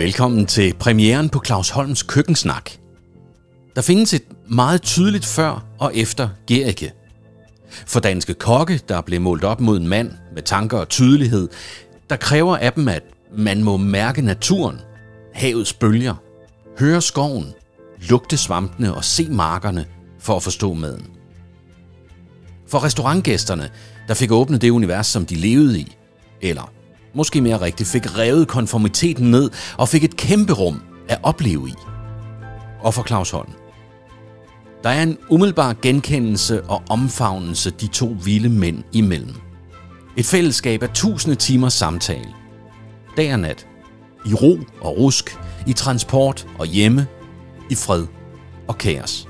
[0.00, 2.70] Velkommen til premieren på Claus Holms køkkensnak.
[3.76, 6.92] Der findes et meget tydeligt før og efter Gerike.
[7.86, 11.48] For danske kokke, der blev målt op mod en mand med tanker og tydelighed,
[12.10, 13.02] der kræver af dem, at
[13.36, 14.80] man må mærke naturen,
[15.34, 16.14] havets bølger,
[16.78, 17.52] høre skoven,
[18.08, 19.86] lugte svampene og se markerne
[20.18, 21.06] for at forstå maden.
[22.68, 23.70] For restaurantgæsterne,
[24.08, 25.96] der fik åbnet det univers, som de levede i,
[26.40, 26.72] eller
[27.14, 31.74] måske mere rigtigt, fik revet konformiteten ned og fik et kæmpe rum at opleve i.
[32.80, 33.52] Og for Claus Holm.
[34.82, 39.34] Der er en umiddelbar genkendelse og omfavnelse de to vilde mænd imellem.
[40.16, 42.28] Et fællesskab af tusinde timers samtale.
[43.16, 43.66] Dag og nat.
[44.26, 45.38] I ro og rusk.
[45.66, 47.06] I transport og hjemme.
[47.70, 48.06] I fred
[48.68, 49.28] og kaos.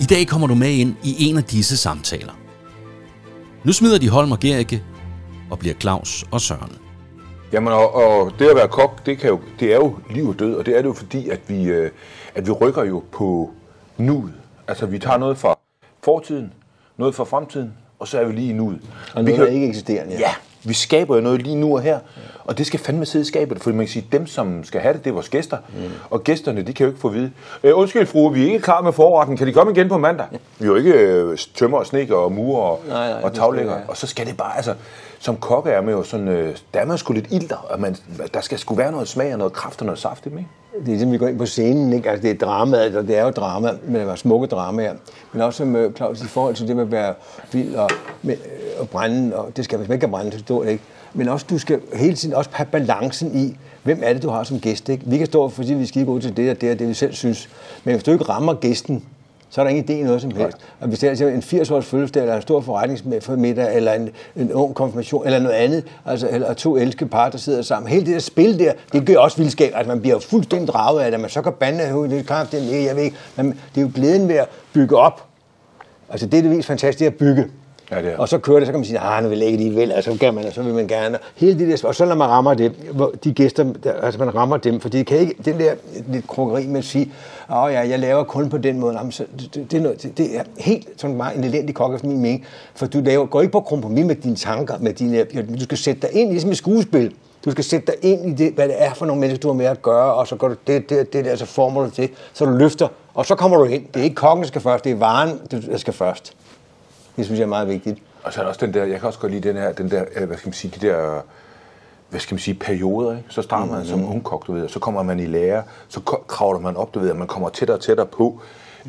[0.00, 2.32] I dag kommer du med ind i en af disse samtaler.
[3.64, 4.82] Nu smider de Holm og Gerike
[5.50, 6.72] og bliver Claus og Søren.
[7.52, 10.38] Jamen, og, og det at være kok, det, kan jo, det er jo liv og
[10.38, 11.90] død, og det er det jo fordi, at vi, øh,
[12.34, 13.50] at vi rykker jo på
[13.96, 14.32] nuet.
[14.68, 15.58] Altså, vi tager noget fra
[16.04, 16.52] fortiden,
[16.96, 18.80] noget fra fremtiden, og så er vi lige i nuet.
[19.14, 20.08] Og vi noget, der ikke eksisterer.
[20.08, 20.34] Ja.
[20.64, 21.98] Ja, vi skaber jo noget lige nu og her,
[22.44, 24.94] og det skal fandme sidde i skabet, for man kan sige, dem som skal have
[24.94, 25.82] det, det er vores gæster, mm.
[26.10, 27.30] og gæsterne, de kan jo ikke få at vide,
[27.62, 30.26] øh, undskyld fru, vi er ikke klar med forretten, kan de komme igen på mandag?
[30.58, 33.74] Vi er jo ikke øh, tømmer og sneker og murer og, nej, nej, og taglægger,
[33.88, 34.74] og så skal det bare, altså,
[35.18, 37.96] som kokke er man jo sådan, øh, der er man sgu lidt ilter, og man,
[38.34, 40.50] der skal sgu være noget smag og noget kraft og noget saft i dem, ikke?
[40.78, 42.10] Det er ligesom, vi går ind på scenen, ikke?
[42.10, 44.94] Altså, det er dramaet, altså, og det er jo drama, men det var smukke dramaer.
[45.32, 47.14] Men også med øh, Claus, i forhold til det med at være
[47.52, 47.90] vild og,
[48.22, 50.82] med, øh, og brænde, og det skal man ikke brænde, så stort, ikke?
[51.14, 54.44] Men også, du skal hele tiden også have balancen i, hvem er det, du har
[54.44, 55.04] som gæst, ikke?
[55.06, 57.12] Vi kan stå, fordi vi skal gå til det og det og det, vi selv
[57.12, 57.48] synes.
[57.84, 59.04] Men hvis du ikke rammer gæsten,
[59.50, 60.56] så er der ingen idé i noget som helst.
[60.80, 64.74] Og hvis det er en 80-års fødselsdag, eller en stor forretningsmiddag, eller en, en ung
[64.74, 67.90] konfirmation, eller noget andet, altså, eller to elske par, der sidder sammen.
[67.90, 69.72] Hele det der spil der, det gør også vildskab.
[69.74, 71.20] Altså, man bliver fuldstændig draget af det.
[71.20, 73.16] Man så kan bande, det er klart, det er, jeg ved ikke.
[73.36, 75.24] Men det er jo glæden ved at bygge op.
[76.10, 77.44] Altså, det er det mest fantastiske at bygge.
[77.90, 78.18] Ja, det er.
[78.18, 79.92] Og så kører det, så kan man sige, ah, nu vil jeg ikke lige vel,
[79.92, 81.18] altså, så kan man, og så vil man gerne.
[81.36, 84.34] Hele det der, og så når man rammer det, hvor de gæster, der, altså man
[84.34, 85.72] rammer dem, for det kan ikke, den der
[86.08, 87.12] lidt krukkeri med at sige,
[87.50, 90.18] åh oh, ja, jeg laver kun på den måde, Jamen, så, det, det, det, det,
[90.18, 93.40] det, er helt sådan meget en elendig kok efter min mening, for du laver, går
[93.40, 95.24] ikke på kompromis med dine tanker, med dine,
[95.58, 98.54] du skal sætte dig ind ligesom i skuespil, du skal sætte dig ind i det,
[98.54, 100.54] hvad det er for nogle mennesker, du har med at gøre, og så går du
[100.66, 103.64] det, det, det der, så former du det, så du løfter, og så kommer du
[103.64, 103.86] ind.
[103.94, 106.34] Det er ikke kokken, der skal først, det er varen, der skal først.
[107.18, 107.98] Det synes jeg er meget vigtigt.
[108.22, 109.90] Og så er der også den der, jeg kan også godt lide den her, den
[109.90, 111.20] der, øh, hvad skal man sige, de der,
[112.10, 113.24] hvad skal man sige, perioder, ikke?
[113.28, 113.86] Så starter man mm.
[113.86, 117.00] som ungkok, du ved, og så kommer man i lære, så kravler man op, du
[117.00, 118.40] ved, og man kommer tættere og tættere på.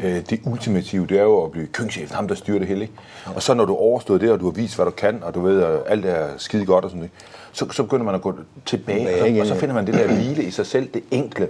[0.04, 2.94] Øh, det ultimative, det er jo at blive køkkenchef, ham der styrer det hele, ikke?
[3.36, 5.42] Og så når du overstået det, og du har vist, hvad du kan, og du
[5.42, 7.12] ved, at alt er skide godt og sådan noget,
[7.52, 8.34] så, så begynder man at gå
[8.66, 11.48] tilbage, og så, og så finder man det der hvile i sig selv, det enkle,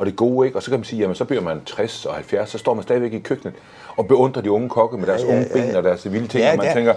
[0.00, 0.58] og det gode, ikke?
[0.58, 2.82] Og så kan man sige, jamen så bliver man 60 og 70, så står man
[2.82, 3.54] stadigvæk i køkkenet
[3.96, 5.78] og beundrer de unge kokke med deres ja, ja, unge ben ja, ja.
[5.78, 6.74] og deres vilde ting, ja, og man der...
[6.74, 6.94] tænker,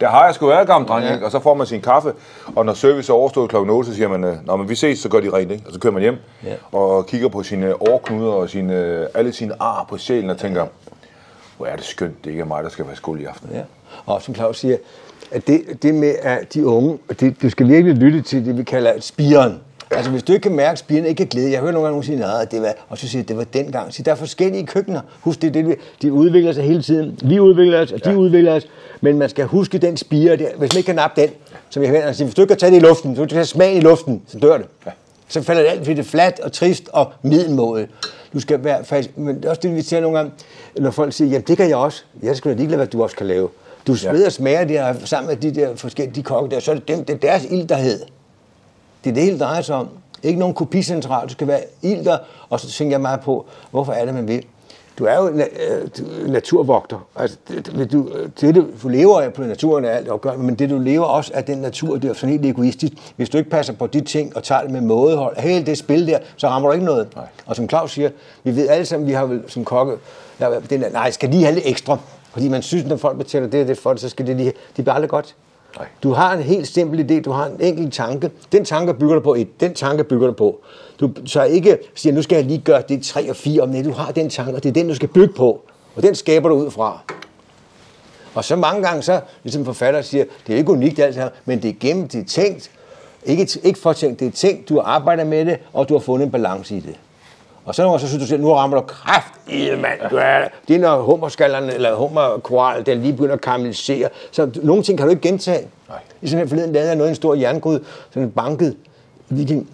[0.00, 1.24] der har jeg sgu været gammel dreng, ja.
[1.24, 2.12] og så får man sin kaffe,
[2.56, 5.08] og når service er overstået klokken 8, så siger man, Nå, men vi ses, så
[5.08, 5.64] gør de rent, ikke?
[5.66, 6.78] og så kører man hjem, ja.
[6.78, 10.66] og kigger på sine årknuder og sine, alle sine ar på sjælen, og tænker,
[11.56, 13.50] hvor er det skønt, det ikke er mig, der skal være skole i aften.
[13.54, 13.62] Ja.
[14.06, 14.76] Og som Claus siger,
[15.30, 18.62] at det, det med at de unge, det, du skal virkelig lytte til det, vi
[18.62, 19.60] kalder spiren.
[19.90, 22.04] Altså, hvis du ikke kan mærke, at spirene ikke kan glæde, jeg hører nogle gange
[22.04, 23.94] sige, at det var, og så siger det var dengang.
[23.94, 25.00] Så der er forskellige køkkener.
[25.20, 27.18] Husk, det, det, de udvikler sig hele tiden.
[27.24, 28.16] Vi udvikler os, og de ja.
[28.16, 28.66] udvikler os.
[29.00, 30.48] Men man skal huske den spire der.
[30.56, 31.30] Hvis man ikke kan nappe den,
[31.68, 33.44] som jeg hører, altså, hvis du ikke kan tage det i luften, hvis du kan
[33.44, 34.66] smage i luften, så dør det.
[34.86, 34.90] Ja.
[35.28, 37.86] Så falder det alt, fordi det er fladt og trist og middelmåde.
[38.32, 40.32] Du skal være fast, men det er også det, vi ser nogle gange,
[40.78, 42.02] når folk siger, jamen det kan jeg også.
[42.22, 43.48] Jeg skal da ligeglade, hvad du også kan lave.
[43.86, 44.26] Du sveder ja.
[44.26, 47.04] og smager der sammen med de der forskellige de kokke der, så er det, dem,
[47.04, 48.00] det er deres ild, der hed.
[49.06, 49.88] Det er det hele drejer sig om.
[50.22, 51.28] Ikke nogen kopicentral.
[51.28, 52.18] Du skal være ilter,
[52.50, 54.44] og så tænker jeg meget på, hvorfor er det, man vil?
[54.98, 57.06] Du er jo øh, naturvogter.
[57.16, 58.08] Altså, det, du,
[58.40, 61.44] det, du lever af på naturen er alt opgørende, men det du lever også af
[61.44, 62.92] den natur, det er sådan helt egoistisk.
[63.16, 66.06] Hvis du ikke passer på de ting og tager det med mådehold, hele det spil
[66.06, 67.08] der, så rammer du ikke noget.
[67.16, 67.26] Nej.
[67.46, 68.10] Og som Claus siger,
[68.44, 69.96] vi ved alle sammen, vi har vel som kokke,
[70.38, 71.98] der, den der, nej, skal lige have lidt ekstra.
[72.32, 74.52] Fordi man synes, når folk betaler det og det for det, så skal det lige,
[74.76, 75.34] det bliver aldrig godt.
[75.76, 75.86] Nej.
[76.02, 78.30] Du har en helt simpel idé, du har en enkelt tanke.
[78.52, 80.60] Den tanke bygger du på et, den tanke bygger du på.
[81.00, 83.84] Du så ikke siger, nu skal jeg lige gøre det 3 og 4, det.
[83.84, 85.60] du har den tanke, og det er den, du skal bygge på.
[85.96, 87.00] Og den skaber du ud fra.
[88.34, 91.30] Og så mange gange, så ligesom forfatter siger, det er ikke unikt alt det her,
[91.44, 92.70] men det er gennem, det er tænkt.
[93.24, 96.32] Ikke, ikke fortænkt, det er tænkt, du arbejder med det, og du har fundet en
[96.32, 96.94] balance i det.
[97.66, 100.10] Og så når så synes du selv, nu rammer du kraft i mand.
[100.10, 104.08] Du er, det er når hummerskallerne, eller hummerkoral, den lige begynder at karamellisere.
[104.32, 105.68] Så nogle ting kan du ikke gentage.
[105.88, 105.98] Nej.
[106.22, 108.76] I sådan her forleden lavede jeg noget en stor jerngryde, sådan banket
[109.28, 109.68] viking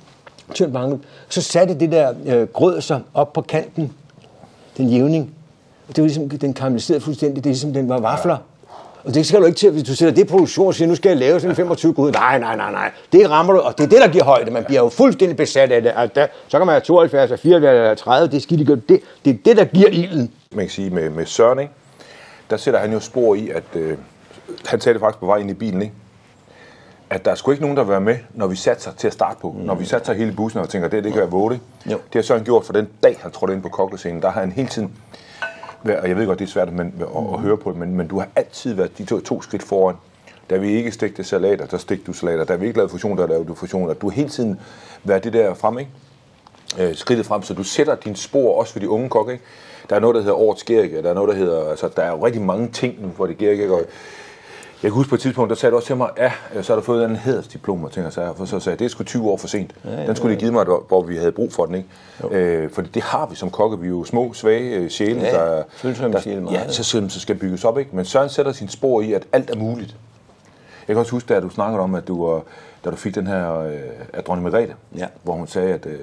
[0.55, 1.01] tyndt banket.
[1.29, 3.93] Så satte det der øh, grød sig op på kanten,
[4.77, 5.35] den jævning.
[5.89, 8.37] Og det var ligesom, den karamelliserede fuldstændig, det er ligesom, den var vafler.
[9.05, 10.95] Og det skal du ikke til, hvis du sætter det i produktion og siger, nu
[10.95, 12.13] skal jeg lave sådan 25 gryder.
[12.13, 12.91] Nej, nej, nej, nej.
[13.13, 14.51] Det rammer du, og det er det, der giver højde.
[14.51, 15.93] Man bliver jo fuldstændig besat af det.
[15.97, 18.69] Altså, der, så kan man have 72, 74, 30, det er skidt.
[18.89, 20.33] Det, det er det, der giver ilden.
[20.53, 21.73] Man kan sige med, med Søren, ikke?
[22.51, 23.99] der sætter han jo spor i, at øh,
[24.67, 25.95] han sagde det faktisk på vej ind i bilen, ikke?
[27.11, 29.13] at der er sgu ikke nogen, der vil være med, når vi satser til at
[29.13, 29.51] starte på.
[29.51, 29.65] Mm.
[29.65, 31.59] Når vi satser hele bussen og tænker, det, det kan være våde.
[31.85, 34.23] Det har Søren gjort for den dag, han trådte ind på kokkelscenen.
[34.23, 34.93] Der har han hele tiden
[35.85, 38.09] og jeg ved godt, det er svært men, at, at, høre på det, men, men
[38.09, 39.97] du har altid været de to, to skridt foran.
[40.51, 42.45] Da vi ikke stegte salater, der stegte du salater.
[42.45, 43.95] Da vi ikke lavede fusion, der lavede du fusioner.
[43.95, 44.61] Du har hele tiden
[45.05, 45.91] været det der frem, ikke?
[46.81, 49.33] Øh, skridtet frem, så du sætter din spor også for de unge kokke.
[49.33, 49.45] Ikke?
[49.91, 52.11] Der er noget, der hedder årets Gerik, der er noget, der hedder, altså der er
[52.11, 53.75] jo rigtig mange ting nu, hvor det Gerik, ikke?
[53.75, 53.83] Og
[54.83, 56.33] jeg kan huske på et tidspunkt, der sagde du også til mig, ja,
[56.63, 58.89] så har du fået en hedersdiplom, og tænker så, for så sagde jeg, det er
[58.89, 59.75] sgu 20 år for sent.
[59.85, 61.89] Ja, ja, den skulle de give mig, hvor vi havde brug for den, ikke?
[62.31, 65.33] Øh, fordi det har vi som kokke, vi er jo små, svage øh, sjæle, ja,
[65.33, 67.97] der, der, ja, så, så skal bygges op, ikke?
[67.97, 69.97] Men Søren sætter sin spor i, at alt er muligt.
[70.89, 72.43] Jeg kan også huske, da du snakkede om, at du, var,
[72.85, 73.81] da du fik den her øh,
[74.13, 75.07] af dronning Margrethe, ja.
[75.23, 75.99] hvor hun sagde, at øh,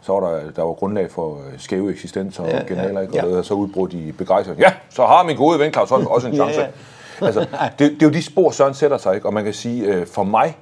[0.00, 3.24] så var der, der var grundlag for øh, skæve eksistenser ja, og generaler, ikke?
[3.24, 3.42] og ja.
[3.42, 4.58] så udbrudte de begejstret.
[4.58, 6.60] Ja, så har min gode ven Claus Holm også en chance.
[6.60, 6.72] ja, ja
[7.22, 7.40] altså,
[7.78, 9.26] det, det, er jo de spor, Søren sætter sig, ikke?
[9.26, 10.58] og man kan sige, øh, for mig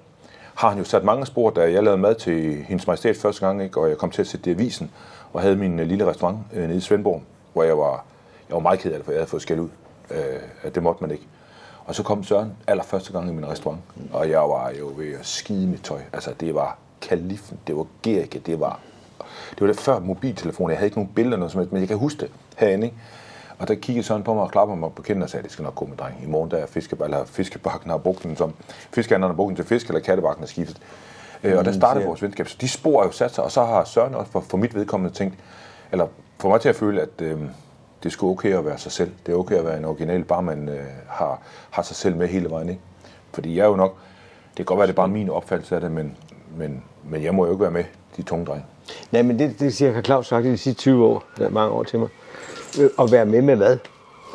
[0.54, 3.62] har han jo sat mange spor, da jeg lavede mad til hendes majestæt første gang,
[3.62, 3.80] ikke?
[3.80, 4.90] og jeg kom til at sætte det i avisen,
[5.32, 7.22] og havde min øh, lille restaurant øh, nede i Svendborg,
[7.52, 8.04] hvor jeg var,
[8.48, 9.68] jeg var meget ked af det, for jeg havde fået skæld ud.
[10.10, 11.26] Øh, det måtte man ikke.
[11.84, 13.80] Og så kom Søren allerførste gang i min restaurant,
[14.12, 16.00] og jeg var jo ved at skide mit tøj.
[16.12, 18.80] Altså, det var kalifen, det var Gerike, det var...
[19.50, 21.88] Det var det før mobiltelefon, jeg havde ikke nogen billeder, noget som helst, men jeg
[21.88, 22.96] kan huske det herinde, ikke?
[23.60, 25.62] Og der kiggede sådan på mig og klappede mig på kinden og sagde, det skal
[25.62, 26.14] nok gå med dreng.
[26.22, 28.54] I morgen der er fiskeball, eller fiskebakken har brugt den som,
[28.92, 30.78] fiskehandlerne har brugt den til fisk, eller kattebakken er skiftet.
[31.42, 32.48] Mm, og der startede vores venskab.
[32.48, 34.74] Så de spor er jo sat sig, og så har Søren også for, for mit
[34.74, 35.34] vedkommende tænkt,
[35.92, 36.06] eller
[36.38, 37.38] for mig til at føle, at øh,
[38.02, 39.12] det skulle okay at være sig selv.
[39.26, 41.40] Det er okay at være en original, bare man øh, har,
[41.70, 42.68] har sig selv med hele vejen.
[42.68, 42.80] Ikke?
[43.32, 43.96] Fordi jeg er jo nok,
[44.48, 46.16] det kan godt være, det er bare min opfattelse af det, men,
[46.56, 47.84] men, men jeg må jo ikke være med,
[48.16, 48.64] de tunge drenge.
[49.12, 51.72] Nej, men det, det siger Claus sagt i de sidste 20 år, der er mange
[51.72, 52.08] år til mig
[52.78, 53.76] at være med med hvad?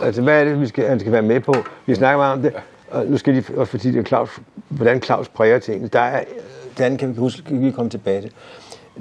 [0.02, 1.56] Altså, hvad er det, vi skal, han skal være med på?
[1.86, 2.54] Vi snakker meget om det,
[2.92, 4.30] og nu skal de også fortælle Claus,
[4.70, 5.88] hvordan Claus præger tingene.
[5.88, 6.24] Der er,
[6.78, 8.32] den kan vi huske, kan vi komme tilbage til.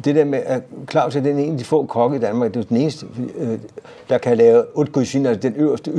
[0.04, 2.60] Det der med, at Claus er den ene af de få kokke i Danmark, det
[2.60, 3.06] er den eneste,
[3.38, 3.58] øh,
[4.08, 5.92] der kan lave haute cuisine, altså den øverste,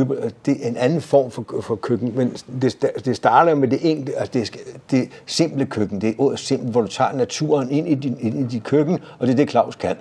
[0.45, 4.13] det er en anden form for, for køkken, men det, det starter med det enkle,
[4.15, 4.51] altså det,
[4.91, 8.43] det simple køkken, det er simpelt, hvor du tager naturen ind i din, ind i
[8.43, 9.95] dit køkken, og det er det, Claus kan.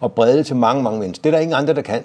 [0.00, 1.22] Og brede det til mange, mange mennesker.
[1.22, 2.02] Det er der ingen andre, der kan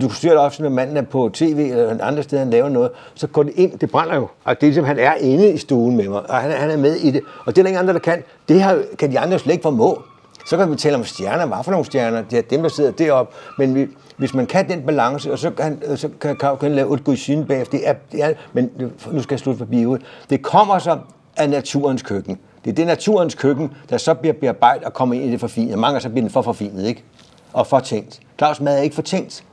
[0.00, 2.90] du styrer det også, når manden er på tv eller andre steder, han laver noget,
[3.14, 4.28] så går det ind, det brænder jo.
[4.44, 6.76] Og det er ligesom, han er inde i stuen med mig, og han, han er
[6.76, 7.22] med i det.
[7.46, 8.22] Og det er der ingen andre, der kan.
[8.48, 10.02] Det her kan de andre slet ikke formå.
[10.46, 12.90] Så kan vi tale om stjerner, hvad for nogle stjerner, det er dem, der sidder
[12.90, 13.34] deroppe.
[13.58, 13.86] Men vi,
[14.16, 17.44] hvis man kan den balance, og så kan, så kan, kan, kan lave et syn
[17.44, 18.70] bagefter, det er, det er, men
[19.12, 19.98] nu skal jeg slutte forbi ud.
[20.30, 20.98] Det kommer så
[21.36, 22.38] af naturens køkken.
[22.64, 25.76] Det er det naturens køkken, der så bliver bearbejdet og kommer ind i det forfinede.
[25.76, 27.04] Mange så bliver den for forfinet, ikke?
[27.52, 28.20] Og for tænkt.
[28.38, 29.44] Claus mad er ikke for tænkt.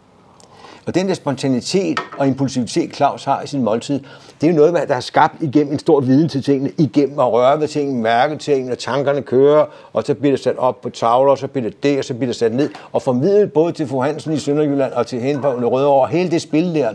[0.85, 3.99] Og den der spontanitet og impulsivitet, Claus har i sin måltid,
[4.41, 7.31] det er jo noget, der er skabt igennem en stor viden til tingene, igennem at
[7.31, 10.89] røre ved tingene, mærke tingene, og tankerne kører, og så bliver det sat op på
[10.89, 13.71] tavler, og så bliver det det, og så bliver det sat ned, og formidlet både
[13.71, 16.93] til fru Hansen i Sønderjylland og til hende på Rødovre, hele det spil der.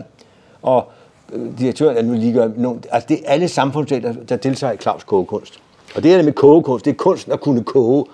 [0.61, 0.85] Og
[1.33, 4.77] øh, direktøren er nu lige nogen, altså det er alle samfundslag, der, der deltager i
[4.77, 5.59] Claus kogekunst.
[5.95, 8.05] Og det er det med kogekunst, det er kunsten at kunne koge.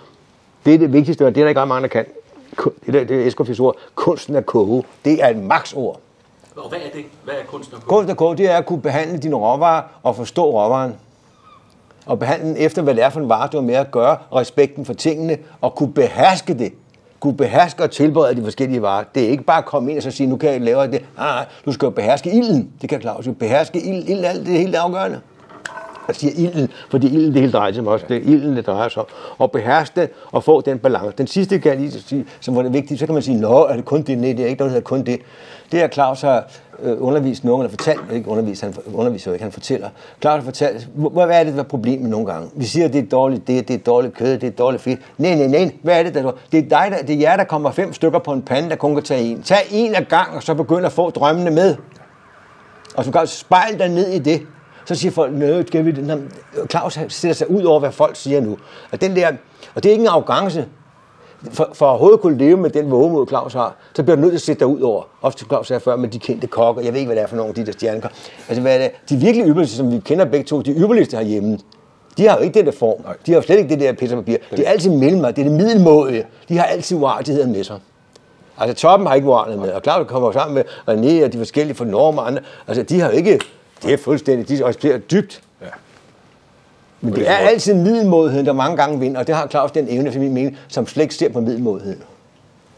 [0.65, 2.05] Det er det vigtigste, og det er der ikke mange, der kan
[2.85, 5.99] det, der, det er Eskofis ord, kunsten at koge, det er et maksord.
[6.55, 7.05] Og hvad er det?
[7.23, 7.97] Hvad er kunsten at koge?
[7.97, 10.95] Kunsten at koge, det er at kunne behandle dine råvarer og forstå råvaren.
[12.05, 14.17] Og behandle den efter, hvad det er for en vare, du har med at gøre,
[14.29, 16.73] og respekten for tingene, og kunne beherske det.
[17.19, 19.03] Kunne beherske og tilberede de forskellige varer.
[19.15, 20.91] Det er ikke bare at komme ind og så sige, nu kan jeg lave det.
[20.91, 22.71] Nej, nej, du skal jo beherske ilden.
[22.81, 23.31] Det kan Claus jo.
[23.31, 25.21] Beherske ild, ild, alt det er helt afgørende.
[26.07, 28.05] Jeg siger ilden, fordi ilden det hele drejer sig om også.
[28.09, 29.07] Det er ilden, det drejer sig om.
[29.37, 31.17] Og beherske det og få den balance.
[31.17, 33.65] Den sidste kan jeg lige sige, som var det vigtige, så kan man sige, nå,
[33.65, 34.17] er det kun det?
[34.17, 35.19] Nej, det er ikke noget, der hedder kun det.
[35.71, 36.45] Det er Claus har
[36.83, 39.89] øh, undervist nogen, eller fortalt, ikke undervist, han underviser ikke, han fortæller.
[40.21, 42.49] Claus har fortalt, hvad er det, der er problemet nogle gange?
[42.55, 44.99] Vi siger, det er dårligt det, det er dårligt kød, det er dårligt fedt.
[45.17, 47.43] Nej, nej, nej, hvad er det, der Det er dig, der, det er jer, der
[47.43, 49.41] kommer fem stykker på en pande, der kun kan tage en.
[49.43, 51.75] Tag en af gang, og så begynd at få drømmene med.
[52.95, 54.41] Og så kan du dig ned i det.
[54.85, 55.95] Så siger folk, nø, skal vi...
[56.69, 58.57] Claus sætter sig ud over, hvad folk siger nu.
[58.91, 59.31] Og, den der,
[59.75, 60.65] og det er ikke en arrogance.
[61.51, 64.37] For, for overhovedet kunne leve med den vågemod, Claus har, så bliver du nødt til
[64.37, 65.03] at sætte dig ud over.
[65.21, 66.81] Også til Claus sagde før med de kendte kokker.
[66.81, 68.17] Jeg ved ikke, hvad det er for nogle af de der stjernekokker.
[68.47, 68.91] Altså, hvad er det?
[69.09, 71.57] De virkelig ypperligste, som vi kender begge to, de ypperligste herhjemme,
[72.17, 73.01] De har jo ikke det der form.
[73.03, 73.15] Nej.
[73.25, 74.37] De har jo slet ikke det der pizza-papir.
[74.57, 76.23] De er altid mellem Det er det middelmåde.
[76.49, 77.79] De har altid uartigheden med sig.
[78.57, 79.71] Altså toppen har ikke uartighed med.
[79.71, 82.41] Og klart, kommer sammen med René og de forskellige for Norge og andre.
[82.67, 83.39] Altså de har jo ikke...
[83.83, 84.49] Det er fuldstændig...
[84.49, 85.41] De respekterer dybt.
[85.61, 85.67] Ja.
[87.01, 89.19] Men det er altid middelmådigheden, der mange gange vinder.
[89.19, 92.03] Og det har Claus den evne, for min mening, som slet ikke ser på middelmådigheden.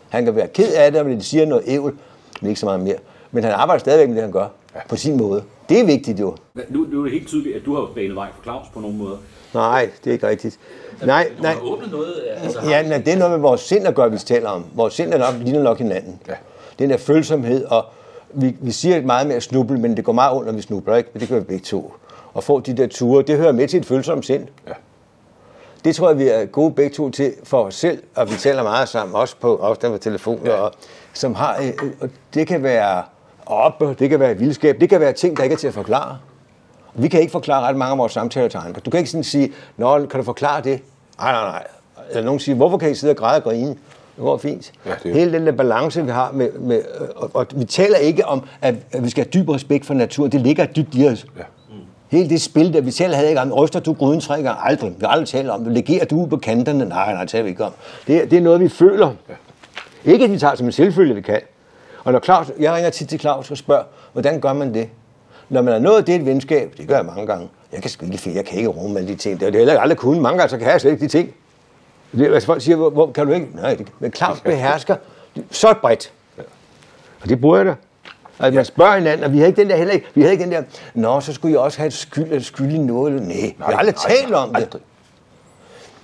[0.09, 1.93] Han kan være ked af det, men det siger noget ævl,
[2.41, 2.95] men ikke så meget mere.
[3.31, 4.47] Men han arbejder stadigvæk med det, han gør.
[4.75, 4.79] Ja.
[4.89, 5.43] På sin måde.
[5.69, 6.35] Det er vigtigt jo.
[6.69, 8.97] Nu, nu er det helt tydeligt, at du har banet vej for Claus på nogle
[8.97, 9.17] måder.
[9.53, 10.59] Nej, det er ikke rigtigt.
[11.05, 11.53] Nej, nej.
[11.53, 12.13] Har åbnet noget?
[12.43, 14.65] Altså, ja, nej, det er noget med vores sind at gøre, vi taler om.
[14.73, 16.19] Vores sind er nok, ligner nok hinanden.
[16.27, 16.33] Ja.
[16.79, 17.85] Den der følsomhed, og
[18.35, 20.95] vi, vi siger meget med at snuble, men det går meget ondt, når vi snubler,
[20.95, 21.09] ikke?
[21.19, 21.93] Det gør vi begge to.
[22.33, 24.47] Og få de der ture, det hører med til et følsomt sind.
[24.67, 24.73] Ja.
[25.85, 28.63] Det tror jeg, vi er gode begge to til for os selv, og vi taler
[28.63, 30.57] meget sammen, også på afstand med telefoner, ja.
[30.57, 30.71] og,
[31.13, 33.03] som har, øh, og det kan være
[33.45, 36.17] op, det kan være vildskab, det kan være ting, der ikke er til at forklare.
[36.93, 38.81] Vi kan ikke forklare ret mange af vores samtaler til andre.
[38.85, 40.81] Du kan ikke sådan sige, Nå, kan du forklare det?
[41.19, 41.67] Nej, nej, nej.
[42.09, 43.75] Eller nogen siger, hvorfor kan I sidde og græde og grine?
[44.15, 44.71] Det går fint.
[44.85, 45.13] Ja, det.
[45.13, 46.51] Hele den der balance, vi har med...
[46.51, 46.81] med
[47.15, 50.31] og, og vi taler ikke om, at, at vi skal have dyb respekt for naturen.
[50.31, 51.25] Det ligger dybt i os.
[51.37, 51.43] Ja.
[52.07, 54.55] Hele det spil, der vi selv havde ikke om, ryster du gryden tre gange?
[54.63, 54.89] Aldrig.
[54.89, 55.73] Vi har aldrig talt om det.
[55.73, 56.85] Legerer du på kanterne?
[56.85, 57.71] Nej, nej, det taler vi ikke om.
[58.07, 59.13] Det, det er noget, vi føler.
[59.29, 60.11] Ja.
[60.11, 61.39] Ikke, at vi tager som en selvfølge, vi kan.
[62.03, 64.89] Og når Claus, jeg ringer tit til Claus og spørger, hvordan gør man det?
[65.49, 68.31] Når man er nået det et venskab, det gør jeg mange gange, jeg kan ikke,
[68.35, 69.39] jeg kan ikke rumme alle de ting.
[69.39, 70.21] Det er heller aldrig kunne.
[70.21, 71.33] Mange gange så kan jeg slet ikke de ting.
[72.17, 73.47] Det, altså folk siger, hvor, hvor, kan du ikke?
[73.53, 74.95] Nej, det, men Claus behersker
[75.51, 76.11] så bredt.
[77.21, 77.75] Og det burde jeg da.
[78.39, 80.43] Altså, man spørger hinanden, og vi har ikke den der heller ikke, vi har ikke
[80.43, 83.13] den der, nå, så skulle jeg også have et skyld, et skyld i noget.
[83.13, 84.55] Nej, nej, vi har aldrig talt om det.
[84.55, 84.81] Aldrig.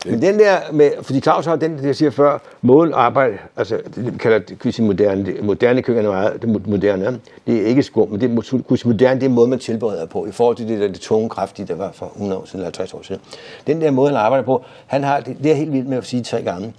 [0.06, 4.20] Men den der med, fordi Claus har den, jeg siger før, mål arbejde, altså det
[4.20, 8.22] kalder det moderne, det moderne køkken er meget, det moderne, det er ikke skum, men
[8.22, 11.00] det er moderne, det er måde, man tilbereder på, i forhold til det der det
[11.00, 13.22] tunge, kraftige, der var for 100 år siden, 50 år siden.
[13.68, 16.06] Den der måde, han arbejder på, han har, det, det er helt vildt med at
[16.06, 16.74] sige tre gange,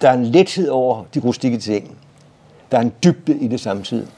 [0.00, 1.98] der er en lethed over de rustikke ting,
[2.70, 4.08] der er en dybde i det samtidig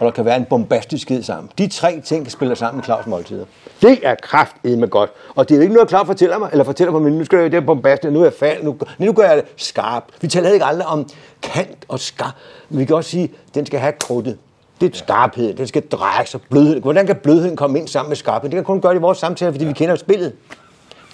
[0.00, 1.50] og der kan være en bombastisk sammen.
[1.58, 3.44] De tre ting spiller sammen i Claus måltider.
[3.82, 5.10] Det er kraft med godt.
[5.34, 7.52] Og det er ikke noget, Claus fortæller mig, eller fortæller mig, men nu skal jeg
[7.52, 10.04] det er bombastisk, nu er jeg fald, nu, nu gør jeg det skarp.
[10.20, 11.08] Vi taler ikke aldrig om
[11.42, 12.34] kant og skarp,
[12.68, 14.38] men vi kan også sige, at den skal have krudtet.
[14.80, 16.80] Det er skarphed, den skal dreje sig, blødhed.
[16.80, 18.50] Hvordan kan blødheden komme ind sammen med skarphed?
[18.50, 19.70] Det kan kun gøre det i vores samtale, fordi ja.
[19.70, 20.32] vi kender spillet.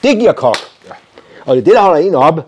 [0.02, 0.57] Det giver kok.
[0.88, 0.93] Ja.
[1.47, 2.43] Og det er det, der holder en oppe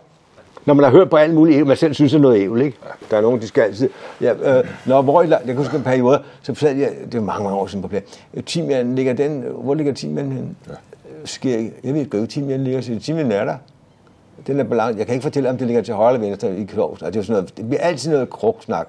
[0.68, 2.78] når man har hørt på alt muligt man selv synes er noget ævl, ikke?
[2.84, 3.06] Ja.
[3.10, 3.88] Der er nogen, de skal altid...
[4.20, 7.44] Ja, øh, når hvor jeg kan huske en periode, så sad jeg, det er mange,
[7.44, 8.02] mange år siden på plan,
[8.46, 10.56] Timian ligger den, hvor ligger Timian hen?
[10.68, 10.72] Ja.
[11.24, 13.56] Sker, jeg ved ikke, Timian ligger, så Timian er der.
[14.46, 14.98] Den er balance.
[14.98, 17.02] Jeg kan ikke fortælle, om det ligger til højre eller venstre i Klovs.
[17.02, 18.88] Altså, det, er sådan noget, det bliver altid noget kruksnak.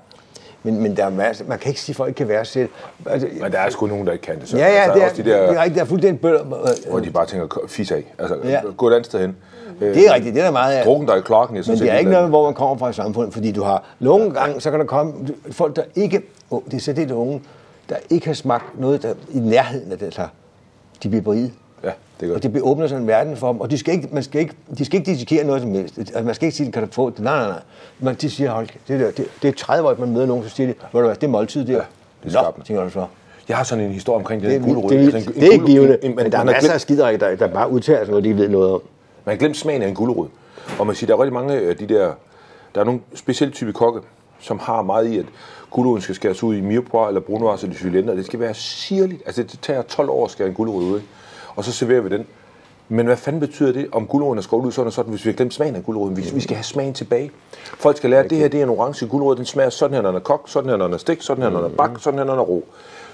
[0.64, 2.70] Men, men der er masser, man kan ikke sige, at folk kan være selv.
[3.06, 4.50] Altså, men der er sgu nogen, der ikke kan det.
[4.50, 4.58] Så.
[4.58, 6.44] Ja, ja, altså, det er, de der, det er, der er fuldstændig bøller.
[6.90, 8.14] Hvor de bare tænker, fis af.
[8.20, 8.62] Altså, ja.
[8.78, 9.36] gå et andet sted hen.
[9.80, 10.86] Det er rigtigt, det er der meget af.
[10.86, 11.58] Drukken der i klokken.
[11.58, 13.84] Jeg men det er ikke noget, hvor man kommer fra i samfundet, fordi du har
[14.00, 14.32] nogle ja.
[14.32, 15.14] gange, så kan der komme
[15.52, 16.22] folk, der ikke,
[16.52, 17.42] oh, det er så det unge,
[17.90, 20.28] der ikke har smagt noget der, i nærheden af det her.
[21.04, 21.52] De bliver beriget.
[21.84, 23.62] Ja, det gør Og det åbner sådan en verden for dem.
[23.62, 25.98] Og de skal ikke, man skal ikke, de skal ikke dissekere noget som helst.
[25.98, 27.20] Altså, man skal ikke sige, kan du få det?
[27.20, 27.60] Nej, nej, nej.
[28.00, 30.50] Man, de siger, hold, det, der, det, det er 30 år, man møder nogen, så
[30.50, 31.74] siger de, hvad, det er måltid der.
[31.74, 31.82] Ja,
[32.24, 33.06] det er Nå, tænker du så.
[33.50, 35.98] Jeg har sådan en historie omkring det, det, det, det, det, det er ikke givende,
[36.16, 38.50] men der er masser af skider, der, der bare udtaler sig noget, de ikke ved
[38.50, 38.82] noget om.
[39.26, 40.28] Man har glemt smagen af en gulerod.
[40.80, 42.14] Og man siger, der er rigtig mange af de der,
[42.76, 44.02] der er nogle specielle type kokke,
[44.40, 45.26] som har meget i, at
[45.72, 48.16] guleroden skal skæres ud i mirepoix eller brunoise eller cylindre.
[48.16, 49.22] Det skal være sirligt.
[49.26, 51.02] Altså det tager 12 år at skære en gulerod ud,
[51.56, 52.26] og så serverer vi den.
[52.92, 55.30] Men hvad fanden betyder det, om guleroden er skåret ud sådan og sådan, hvis vi
[55.30, 56.18] har glemt smagen af guleroden?
[56.18, 57.32] Vi, vi skal have smagen tilbage.
[57.64, 60.02] Folk skal lære, at det her det er en orange gulerod, den smager sådan her,
[60.02, 61.76] når den er kogt, sådan her, når den er stik, sådan her, når den er
[61.76, 62.66] bak, sådan her, når den er ro.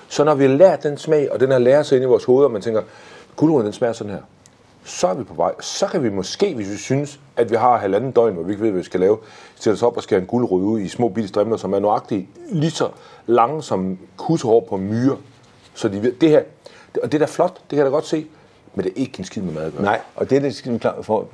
[0.08, 2.24] Så når vi har lært den smag, og den har lært sig ind i vores
[2.24, 2.82] hoveder, og man tænker,
[3.36, 4.22] guleroden den smager sådan her,
[4.86, 5.51] så er vi på vej.
[5.60, 8.63] Så kan vi måske, hvis vi synes, at vi har halvanden døgn, hvor vi ikke
[8.63, 9.18] ved, hvad vi skal lave,
[9.56, 12.27] stille os op og skære en guldrød ud i små bitte strimler, som er nøjagtigt
[12.51, 12.89] lige så
[13.25, 15.18] lange som kussehår på myre.
[15.74, 16.42] Så de, det her,
[17.04, 18.25] og det er da flot, det kan jeg da godt se,
[18.75, 21.27] men det er ikke en skid med mad Nej, og det er det klar for.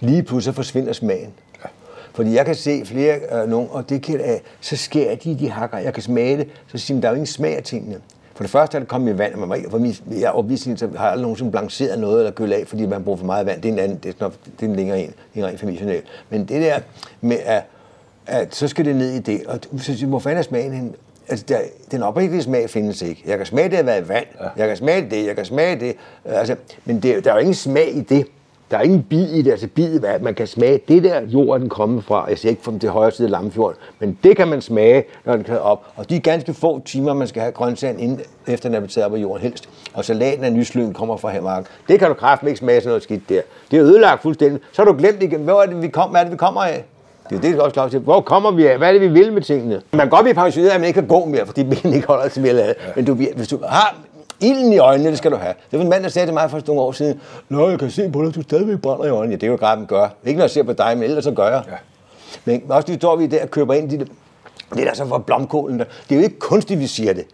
[0.00, 1.34] Lige pludselig forsvinder smagen.
[1.64, 1.68] Ja.
[2.12, 5.50] Fordi jeg kan se flere øh, nogen, og det kan, øh, så sker de, de
[5.50, 5.78] hakker.
[5.78, 8.00] Jeg kan smage det, så siger de, der er jo ingen smag af tingene.
[8.36, 10.88] For det første er det kommet i vand, og man for min, jeg overbevist, så
[10.96, 13.62] har jeg aldrig nogensinde blanceret noget eller kølet af, fordi man bruger for meget vand.
[13.62, 16.40] Det er en anden, det er, sådan, det er en længere en, en familie Men
[16.40, 16.78] det der
[17.20, 17.62] med, at,
[18.26, 20.94] at så skal det ned i det, og så hvor fanden smagen hen?
[21.28, 21.58] Altså, der,
[21.90, 23.22] den oprigtige smag findes ikke.
[23.26, 24.26] Jeg kan smage det at være i vand.
[24.40, 24.48] Ja.
[24.56, 25.96] Jeg kan smage det, jeg kan smage det.
[26.24, 28.26] Altså, men det, der er jo ingen smag i det.
[28.70, 30.80] Der er ingen bid i det, altså bid, hvad man kan smage.
[30.88, 33.32] Det der jord er den kommet fra, jeg siger ikke fra det højre side af
[33.32, 35.86] Lamfjorden, men det kan man smage, når den kører op.
[35.96, 39.06] Og de er ganske få timer, man skal have grøntsagen, inden, efter den er taget
[39.06, 39.68] op af jorden helst.
[39.94, 41.66] Og salaten af nysløn kommer fra Hemmark.
[41.88, 43.40] Det kan du kraftigt ikke smage sådan noget skidt der.
[43.70, 44.60] Det er ødelagt fuldstændig.
[44.72, 46.60] Så har du glemt igen, hvor er det, vi kom, hvad er det, vi kommer
[46.60, 46.84] af?
[47.30, 47.98] Det er det, vi også klar til.
[47.98, 48.78] Hvor kommer vi af?
[48.78, 49.82] Hvad er det, vi vil med tingene?
[49.92, 52.28] Man kan godt blive pensioneret, at man ikke kan gå mere, fordi benene ikke holder
[52.28, 52.74] til mere.
[52.96, 53.96] Men du, hvis du har
[54.40, 55.54] ilden i øjnene, det skal du have.
[55.70, 57.90] Det var en mand, der sagde til mig for nogle år siden, Nå, jeg kan
[57.90, 59.32] se på dig, du stadigvæk brænder i øjnene.
[59.32, 60.08] Ja, det er jo klart, man gør.
[60.24, 61.62] Ikke når jeg ser på dig, men ellers så gør jeg.
[61.66, 61.76] Ja.
[62.44, 64.08] Men også lige står vi der og køber ind de, det
[64.86, 65.84] der så for blomkålen der.
[66.08, 67.24] Det er jo ikke kunstigt, vi siger det.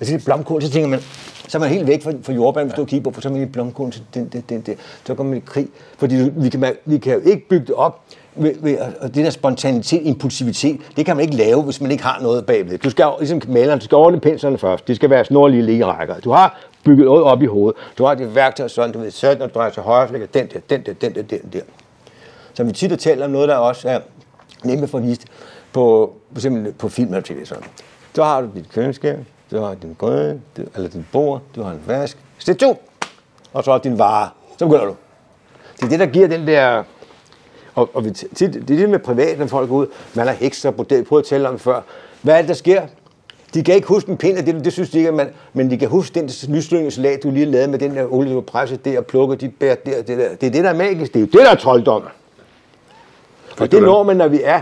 [0.00, 1.00] Altså det er blomkål, så tænker man,
[1.48, 3.32] så er man helt væk fra, fra jordbæren, hvis du kigger på, for så er
[3.32, 4.76] man i blomkålen, så, den, den, den, den,
[5.06, 5.68] så kommer man i krig.
[5.98, 8.00] Fordi vi kan, vi kan jo ikke bygge det op,
[9.00, 12.46] og det der spontanitet, impulsivitet, det kan man ikke lave, hvis man ikke har noget
[12.46, 12.78] bagved.
[12.78, 14.88] Du skal ligesom maleren, du skal ordne penslerne først.
[14.88, 16.20] Det skal være snorlige lige rækker.
[16.20, 17.80] Du har bygget noget op i hovedet.
[17.98, 20.46] Du har det værktøj sådan, du ved, sådan, når du drejer til højre, flækker den
[20.46, 21.60] der, den der, den der, den der.
[22.54, 24.00] Så vi tit taler om noget, der også er
[24.64, 25.24] nemt at få vist
[25.72, 27.44] på, for eksempel på film eller tv.
[27.44, 27.64] Sådan.
[28.14, 29.18] Så har du dit køleskab,
[29.50, 30.42] du har din grøn,
[30.74, 32.18] eller din bord, du har en vask,
[32.60, 32.82] to,
[33.52, 34.28] og så har du din vare.
[34.58, 34.94] Så begynder du.
[35.76, 36.82] Det er det, der giver den der
[37.80, 39.86] og, og vi, tit, det er det med privat, når folk går ud.
[40.14, 41.80] Man har hekser på det, prøvet at tælle om før.
[42.22, 42.82] Hvad er det, der sker?
[43.54, 45.78] De kan ikke huske en pind af det, det synes de ikke, man, men de
[45.78, 49.06] kan huske den lyslyngeslag, du lige lavede med den der olie, du presset der og
[49.06, 50.28] plukket de bær der, det der.
[50.34, 51.14] Det er det, der er magisk.
[51.14, 52.02] Det er det, der er trolddom.
[53.60, 54.60] Og det når man, når vi er,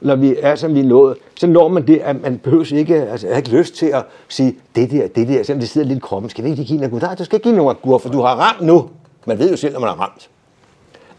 [0.00, 2.94] når vi er, som vi er nået, så når man det, at man behøver ikke,
[2.94, 5.86] altså jeg har ikke lyst til at sige, det der, det der, selvom det sidder
[5.86, 7.02] lidt i kroppen, skal vi ikke give en agurk?
[7.02, 8.90] Nej, du skal ikke give nogen agurk, for du har ramt nu.
[9.26, 10.28] Man ved jo selv, når man har ramt.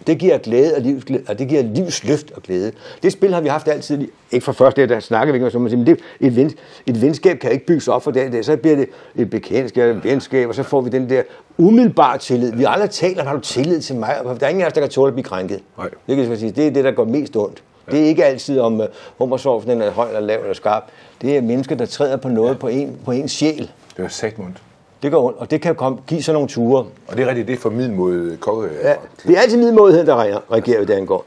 [0.08, 2.72] Det giver glæde og, livs, og det giver livsløft og glæde.
[3.04, 5.62] Det spil har vi haft altid, ikke for først det, der snakker vi ikke om,
[5.62, 6.52] men det, et, ven,
[6.86, 8.46] et venskab kan ikke bygges op for det, det.
[8.46, 11.22] Så bliver det et bekendtskab, et venskab, og så får vi den der
[11.58, 12.54] umiddelbare tillid.
[12.54, 14.16] Vi aldrig talt om, har du tillid til mig?
[14.40, 15.60] Der er ingen af os, der kan tåle at blive krænket.
[15.78, 15.90] Nej.
[16.08, 16.52] Det, kan jeg sige.
[16.52, 17.64] det er det, der går mest ondt.
[17.88, 17.92] Ja.
[17.92, 18.86] Det er ikke altid om, uh,
[19.18, 20.84] hummersovsen den er høj eller lav eller skarp.
[21.22, 22.58] Det er mennesker, der træder på noget ja.
[22.58, 23.72] på, en, på en sjæl.
[23.98, 24.58] Det er sagt ondt.
[25.01, 26.86] Det går ondt, og det kan komme, give sådan nogle ture.
[27.08, 28.70] Og det er rigtigt, det er for middelmåde kokke.
[28.84, 30.16] Ja, det er altid middelmådighed, der
[30.51, 31.25] reagerer, det angår.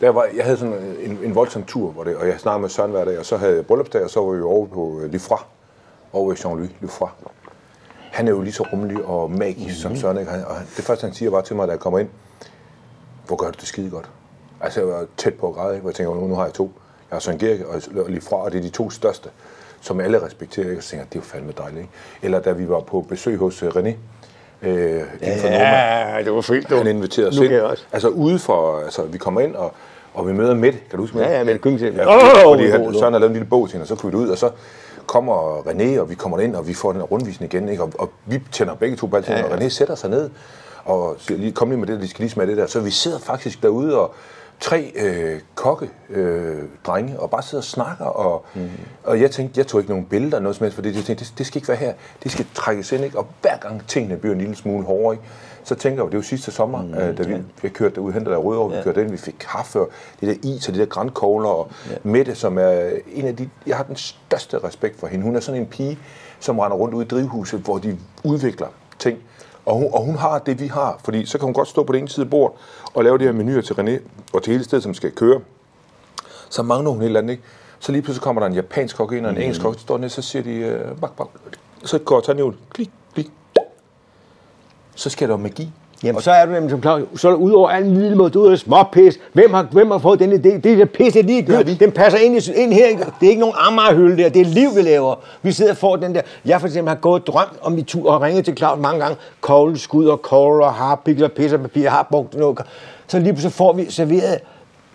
[0.00, 2.68] Der var, jeg havde sådan en, en voldsom tur, hvor det, og jeg snakkede med
[2.68, 5.12] Søren hver dag, og så havde jeg bryllupsdag, og så var vi over på øh,
[5.12, 5.44] Lifra,
[6.12, 7.10] over i Jean-Louis Lifra.
[8.12, 9.74] Han er jo lige så rummelig og magisk mm-hmm.
[9.74, 10.00] som mhm.
[10.00, 10.32] Søren, ikke?
[10.46, 12.08] og det første, han siger bare til mig, da jeg kommer ind,
[13.26, 14.10] hvor gør du det skide godt.
[14.60, 15.80] Altså, jeg var tæt på at græde, ikke?
[15.80, 16.72] hvor jeg tænker, nu, nu har jeg to.
[17.10, 17.60] Jeg har Søren Gerik
[17.96, 19.30] og Lifra, og det er de to største
[19.80, 21.80] som alle respekterer, og tænker, det er jo fandme dejligt.
[21.80, 21.92] Ikke?
[22.22, 23.92] Eller da vi var på besøg hos uh, René,
[24.62, 26.68] øh, ja, ja, det var fint.
[26.68, 27.52] Han inviterede os ind.
[27.92, 29.72] Altså ude for, altså vi kommer ind, og,
[30.14, 31.30] og vi møder Mette, kan du huske Mette?
[31.30, 31.92] Ja, ja, Mette Kyngsen.
[31.92, 33.94] Ja, fordi, oh, fordi han, Søren har lavet en lille bog til hende, og så
[33.94, 34.50] kunne vi ud, og så
[35.06, 37.82] kommer René, og vi kommer ind, og vi får den rundvisning igen, ikke?
[37.82, 39.44] Og, og vi tænder begge to på ja, ja.
[39.44, 40.30] og René sætter sig ned,
[40.84, 42.66] og siger, lige, kom lige med det, de skal lige smage det der.
[42.66, 44.14] Så vi sidder faktisk derude og,
[44.60, 48.70] tre øh, kokke øh, drenge og bare sidder og snakker og, mm.
[49.04, 51.24] og jeg tænkte jeg tog ikke nogen billeder eller noget som helst fordi jeg tænkte
[51.24, 51.92] det, det skal ikke være her
[52.22, 55.24] det skal trækkes ind ikke og hver gang tingene bliver en lille smule hårdere ikke?
[55.64, 58.34] så tænker jeg det var sidste sommer mm, øh, da vi, vi kørte derud hentede
[58.34, 58.78] der rødovre ja.
[58.78, 59.88] vi kørte ind vi fik kaffe og
[60.20, 61.96] det der is og de der grænkogler og ja.
[62.02, 65.40] Mette som er en af de jeg har den største respekt for hende hun er
[65.40, 65.98] sådan en pige
[66.40, 68.68] som render rundt ude i drivhuset hvor de udvikler
[68.98, 69.18] ting
[69.68, 71.92] og hun, og hun har det, vi har, fordi så kan hun godt stå på
[71.92, 72.58] den ene side af bordet
[72.94, 75.40] og lave de her menuer til René, og til hele stedet, som skal køre.
[76.50, 77.42] Så mangler hun et eller andet, ikke?
[77.78, 79.42] Så lige pludselig kommer der en japansk kok ind og en mm.
[79.42, 81.26] engelsk kok, der står ned, så siger de, uh, bak, bak.
[81.84, 83.30] så går Tanja klik, klik.
[84.94, 85.72] Så sker der magi.
[86.02, 88.44] Jamen, så er du nemlig som klar, så er ud over alle lille måde, du
[88.44, 89.18] er småpis.
[89.32, 90.36] Hvem har, hvem har fået den idé?
[90.60, 91.62] Det er det pis, jeg lige gør.
[91.62, 92.96] Den passer ind, i, ind her.
[92.96, 94.28] Det er ikke nogen Amagerhylde der.
[94.28, 95.14] Det er liv, vi laver.
[95.42, 96.20] Vi sidder og får den der.
[96.44, 99.00] Jeg for eksempel har gået og drømt om i tur og ringet til Claus mange
[99.00, 99.16] gange.
[99.40, 101.82] Kogle, skud og kogle og harpikler og pis og papir.
[101.82, 102.58] Jeg har brugt noget.
[103.06, 104.38] Så lige så får vi serveret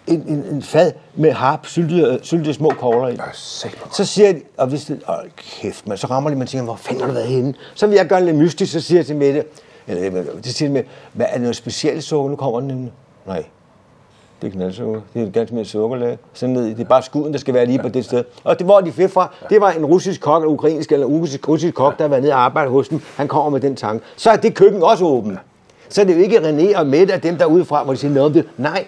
[0.07, 3.17] en, en, en fad med harp, syltede, syltede små kogler i.
[3.91, 6.75] Så siger de, og hvis det, åh, kæft, man, så rammer de, man tænker, hvor
[6.75, 7.53] fanden har du været henne?
[7.73, 9.43] Så vil jeg gøre lidt mystisk, så siger jeg til Mette,
[9.87, 12.29] eller det siger med, hvad er det noget specielt sukker?
[12.29, 12.91] Nu kommer den.
[13.27, 13.43] Nej,
[14.41, 15.01] det er knaldsukker.
[15.13, 16.17] Det er ganske mere sukkerlag.
[16.33, 16.65] Sådan ned.
[16.65, 18.23] Det er bare skuden, der skal være lige på det sted.
[18.43, 21.47] Og det, hvor de fik fra, det var en russisk kok, eller ukrainsk eller russisk,
[21.49, 23.01] russisk kok, der var nede og arbejde hos dem.
[23.15, 24.05] Han kommer med den tanke.
[24.15, 25.39] Så er det køkken også åbent.
[25.89, 28.13] Så er det jo ikke René og Mette af dem der udefra, hvor de siger
[28.13, 28.45] noget om det.
[28.57, 28.85] Nej,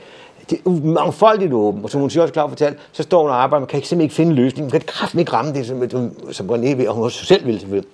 [0.50, 1.84] det er mangfoldigt åbent.
[1.84, 3.88] Og som hun siger også klart fortalt, så står hun og arbejder, man kan ikke
[3.88, 4.66] simpelthen ikke finde en løsning.
[4.66, 7.60] Man kan kraften ikke ramme det, som, som René vil, og hun også selv vil
[7.60, 7.90] selvfølgelig.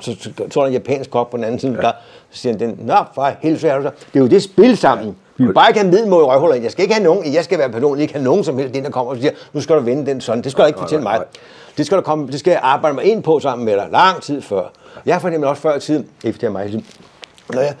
[0.00, 0.10] Så,
[0.60, 1.80] er der en japansk kok på den anden side, ja.
[1.80, 1.92] der
[2.30, 3.90] så siger den, nå for helvede er du så.
[4.12, 5.16] Det er jo det spil sammen.
[5.36, 6.56] Vi vil bare ikke have ned mod røvhuller.
[6.56, 8.90] Jeg skal ikke have nogen, jeg skal være person, ikke have nogen som helst, der
[8.90, 10.44] kommer og siger, nu skal du vende den sådan.
[10.44, 11.20] Det skal du ikke fortælle mig.
[11.78, 14.22] Det skal, du komme, det skal jeg arbejde mig ind på sammen med dig lang
[14.22, 14.62] tid før.
[15.06, 16.06] Jeg har for også før i tiden,
[16.42, 16.82] jeg mig,
[17.52, 17.74] når jeg,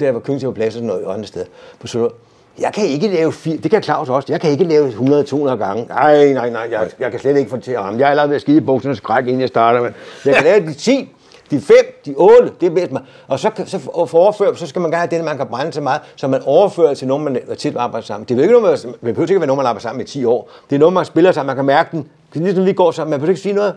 [0.00, 1.46] da jeg var køkken på plads og sådan noget andre steder
[1.80, 2.12] på Sølund,
[2.60, 5.86] jeg kan ikke lave fire, det kan Claus også, jeg kan ikke lave 100-200 gange.
[5.88, 8.00] Nej, nej, nej, jeg, jeg kan slet ikke få til at ramme.
[8.00, 9.80] Jeg er allerede ved at skide i bukserne skræk, inden jeg starter.
[9.80, 11.14] Men jeg kan lave de 10,
[11.50, 12.92] de fem, de 8, det er bedst.
[13.28, 16.00] Og så, så for så skal man gerne have det, man kan brænde så meget,
[16.16, 18.28] så man overfører til nogen, man tit arbejder sammen.
[18.28, 19.98] Det er jo ikke noget, man, man behøver ikke at være nogen, man arbejder sammen
[19.98, 20.50] med i 10 år.
[20.70, 22.08] Det er noget, man spiller sammen, man kan mærke den.
[22.32, 23.74] Det er ligesom vi går sammen, man behøver ikke sige noget.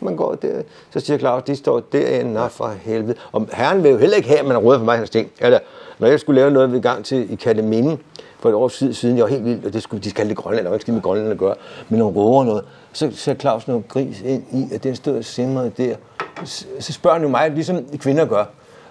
[0.00, 3.14] Man går der, så siger Claus, de står derinde, nå for helvede.
[3.32, 5.30] Og herren vil jo heller ikke have, at man har råd for mig, hans ting.
[5.40, 5.58] Eller,
[5.98, 7.98] når jeg skulle lave noget ved gang til i Kataminde,
[8.40, 10.36] for et år siden, siden, jeg var helt vild, og det skulle de skal det
[10.36, 11.54] Grønland, og ikke skide med Grønland at gøre,
[11.88, 12.64] men nogle råger noget.
[12.92, 15.96] Så ser Claus noget gris ind i, at den stod og simrede der.
[16.44, 18.44] Så, så spørger han jo mig, ligesom kvinder gør.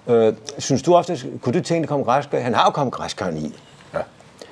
[0.08, 2.40] Øh, synes du ofte, kunne du tænke, at komme græskar?
[2.40, 3.56] Han har jo kommet græskaren i.
[3.94, 4.00] Ja.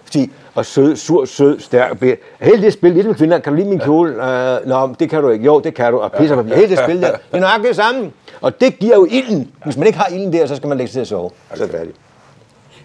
[0.04, 2.04] Fordi, og sød, sur, sød, stærk.
[2.40, 4.12] Hele det spil, ligesom kvinder, kan du lide min kjole?
[4.12, 5.46] Øh, nå, det kan du ikke.
[5.46, 6.00] Jo, det kan du.
[6.00, 8.12] Og pisser på Hele det spil der, det er nøjagtigt det samme.
[8.42, 9.52] Og det giver jo ilden.
[9.64, 11.30] Hvis man ikke har ilden der, så skal man lægge sig til at sove.
[11.54, 11.98] Så er det færdigt.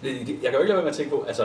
[0.03, 0.11] Jeg
[0.43, 1.43] kan jo ikke lade være med at tænke på, altså,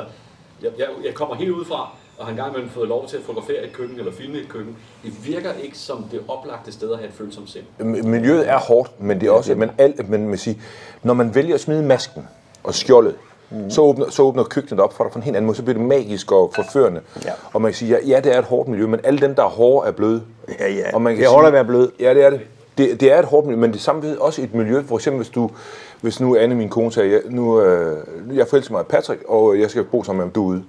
[0.62, 3.64] jeg, jeg, jeg kommer helt udefra, og har engang imellem fået lov til at fotografere
[3.64, 4.76] et køkken eller filme et køkken.
[5.02, 7.64] Det virker ikke som det oplagte sted at have et følsomt sind.
[8.04, 10.58] Miljøet er hårdt, men det er også, men alt, men man siger,
[11.02, 12.28] når man vælger at smide masken
[12.64, 13.14] og skjoldet,
[13.50, 13.70] mm.
[13.70, 15.78] så, åbner, så åbner køkkenet op for dig på en helt anden måde, så bliver
[15.78, 17.00] det magisk og forførende.
[17.24, 17.30] Ja.
[17.52, 19.42] Og man kan sige, ja, ja, det er et hårdt miljø, men alle dem, der
[19.42, 20.22] er hårde, er bløde.
[20.60, 20.94] Ja, ja.
[20.94, 21.92] Og man kan Det er hårdt at være blød.
[22.00, 22.40] Ja, det er det.
[22.78, 25.22] Det, det er et hårdt miljø, men det er samtidig også et miljø, for eksempel
[25.22, 25.50] hvis du,
[26.00, 27.96] hvis nu Anne, min kone, sagde, ja, nu, øh,
[28.36, 30.64] jeg forelsker mig i Patrick, og jeg skal bo sammen med ham, du er ude.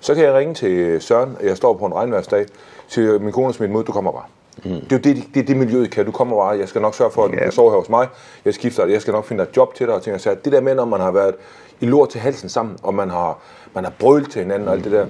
[0.00, 2.46] Så kan jeg ringe til Søren, jeg står på en regnværsdag,
[2.88, 4.24] til min kone og smidt mod, du kommer bare.
[4.64, 4.70] Mm.
[4.70, 6.04] Det er jo det, det, det miljøet kan.
[6.06, 7.42] Du kommer bare, jeg skal nok sørge for, at du Ja.
[7.42, 8.08] kan sove her hos mig.
[8.44, 9.94] Jeg skifter jeg skal nok finde et job til dig.
[9.94, 10.36] Og ting, sager.
[10.36, 11.34] det der med, når man har været
[11.80, 13.38] i lort til halsen sammen, og man har,
[13.74, 15.06] man har brølt til hinanden og alt det der.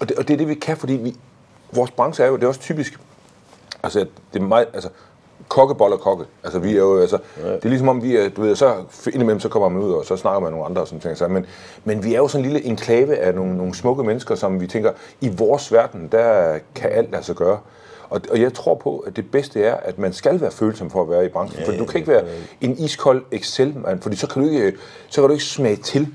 [0.00, 1.16] Og det, og det er det, vi kan, fordi vi,
[1.72, 2.98] vores branche er jo, det er også typisk,
[3.82, 3.98] altså
[4.32, 4.88] det er meget, altså
[5.48, 6.24] kokkebold og kokke.
[6.44, 8.74] Altså vi er jo, altså, det er ligesom om vi er, du ved, så
[9.06, 11.16] indimellem så kommer man ud, og så snakker man med nogle andre og sådan ting.
[11.16, 11.46] Så, men,
[11.84, 14.66] men vi er jo sådan en lille enklave af nogle, nogle smukke mennesker, som vi
[14.66, 17.58] tænker, i vores verden, der kan alt lade sig gøre.
[18.10, 21.02] Og, og jeg tror på, at det bedste er, at man skal være følsom for
[21.02, 21.64] at være i branchen.
[21.64, 22.24] For du kan ikke være
[22.60, 24.72] en iskold Excel-mand, fordi så kan, du ikke,
[25.08, 26.08] så kan du ikke smage til.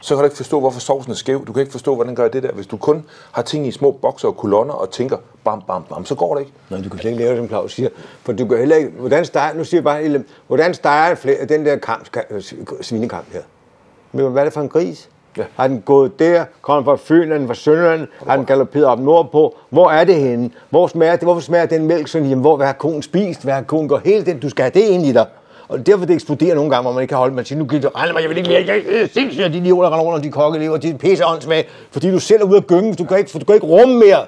[0.00, 1.46] Så kan du ikke forstå, hvorfor sovsen er skæv.
[1.46, 2.52] Du kan ikke forstå, hvordan gør jeg det der.
[2.52, 6.04] Hvis du kun har ting i små bokser og kolonner og tænker, bam, bam, bam,
[6.04, 6.52] så går det ikke.
[6.70, 7.88] Nej, du kan slet ikke lave det, som Claus siger.
[8.22, 8.90] For du kan heller ikke...
[8.98, 10.74] Hvordan steger, nu siger jeg bare, hvordan
[11.16, 12.42] flæ- den der kamp, øh,
[12.80, 13.40] svinekamp her?
[14.12, 15.08] Men hvad er det for en gris?
[15.36, 15.44] Ja.
[15.56, 16.44] Har den gået der?
[16.62, 17.32] Kommer fra Fyn?
[17.32, 18.08] Er den fra Sønderland?
[18.26, 19.54] Har den galopperet op nordpå?
[19.70, 20.50] Hvor er det henne?
[20.70, 21.22] Hvor smager det?
[21.22, 22.28] Hvorfor smager den mælk sådan?
[22.28, 23.42] Jamen, hvor hvad har konen spist?
[23.44, 24.02] Hvad har konen gået?
[24.04, 25.26] Hele den, du skal have det ind i dig.
[25.70, 27.34] Og derfor det eksploderer nogle gange, hvor man ikke kan holde.
[27.34, 28.64] Man siger, nu giver rende mig, jeg vil ikke mere.
[28.66, 31.64] Jeg er sindssygt, at de idioter render rundt, og de kokkelever, de er pisse åndssvage,
[31.90, 34.18] fordi du selv er ude at gynge, du kan ikke, du kan ikke rumme mere.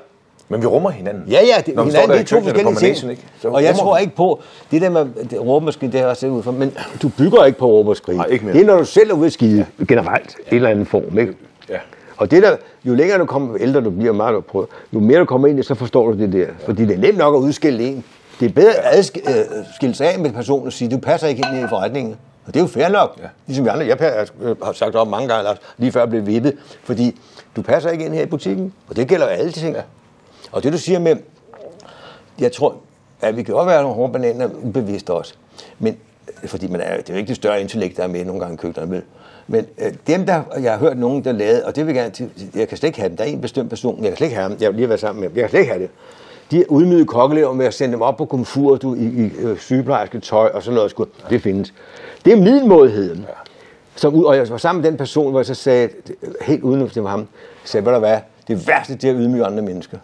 [0.48, 1.22] Men vi rummer hinanden.
[1.30, 3.10] Ja, ja, det, Når vi hinanden, det er to forskellige ting.
[3.10, 3.22] ikke?
[3.40, 4.02] Så Og jeg tror vi.
[4.02, 7.08] ikke på, det der med det, råberskrig, det har jeg set ud for, men du
[7.08, 7.94] bygger ikke på.
[8.08, 8.54] Nej, ikke mere.
[8.54, 11.18] Det er, når du selv er ude at skide, generelt, i en eller anden form,
[11.18, 11.34] ikke?
[11.70, 11.78] Ja.
[12.16, 15.00] Og det der, jo længere du kommer, jo ældre du bliver, meget du prøver, jo
[15.00, 16.46] mere du kommer ind i så forstår du det der.
[16.66, 18.04] Fordi det er nemt nok at udskille en.
[18.42, 21.42] Det er bedre at øh, skille sig af med personen og sige, du passer ikke
[21.52, 22.16] ind i forretningen.
[22.46, 23.18] Og det er jo fair nok.
[23.22, 23.28] Ja.
[23.46, 23.86] Ligesom vi andre.
[23.86, 23.96] Jeg
[24.62, 26.56] har sagt op mange gange, Lars, lige før jeg blev vippet.
[26.84, 27.20] Fordi
[27.56, 28.72] du passer ikke ind her i butikken.
[28.88, 29.76] Og det gælder jo alle ting.
[29.76, 29.82] Ja.
[30.52, 31.16] Og det du siger med,
[32.38, 32.76] jeg tror,
[33.20, 35.34] at vi kan godt være nogle hårde bananer ubevidst også.
[35.78, 35.96] Men,
[36.42, 38.40] øh, fordi man er, det er jo ikke det større intellekt, der er med nogle
[38.40, 38.90] gange i køkkenet.
[38.90, 39.02] vel?
[39.46, 42.14] Men øh, dem, der, jeg har hørt nogen, der lavede, og det vil jeg gerne
[42.14, 43.16] til, jeg kan slet ikke have dem.
[43.16, 44.58] Der er en bestemt person, jeg kan slet ikke have ham.
[44.60, 45.36] Jeg vil lige være sammen med ham.
[45.36, 45.90] Jeg kan slet ikke have det.
[46.52, 50.20] De udmyde kokkelever med at sende dem op på komfur, du, i, i øh, sygeplejerske
[50.20, 50.90] tøj og sådan noget.
[50.90, 51.06] Sgu.
[51.30, 51.74] Det findes.
[52.24, 53.26] Det er middelmådigheden.
[53.96, 55.88] Som ud, og jeg var sammen med den person, hvor jeg så sagde,
[56.42, 57.28] helt uden at det var ham,
[57.64, 59.98] sagde, hvad der var, det værste, det er at ydmyge andre mennesker.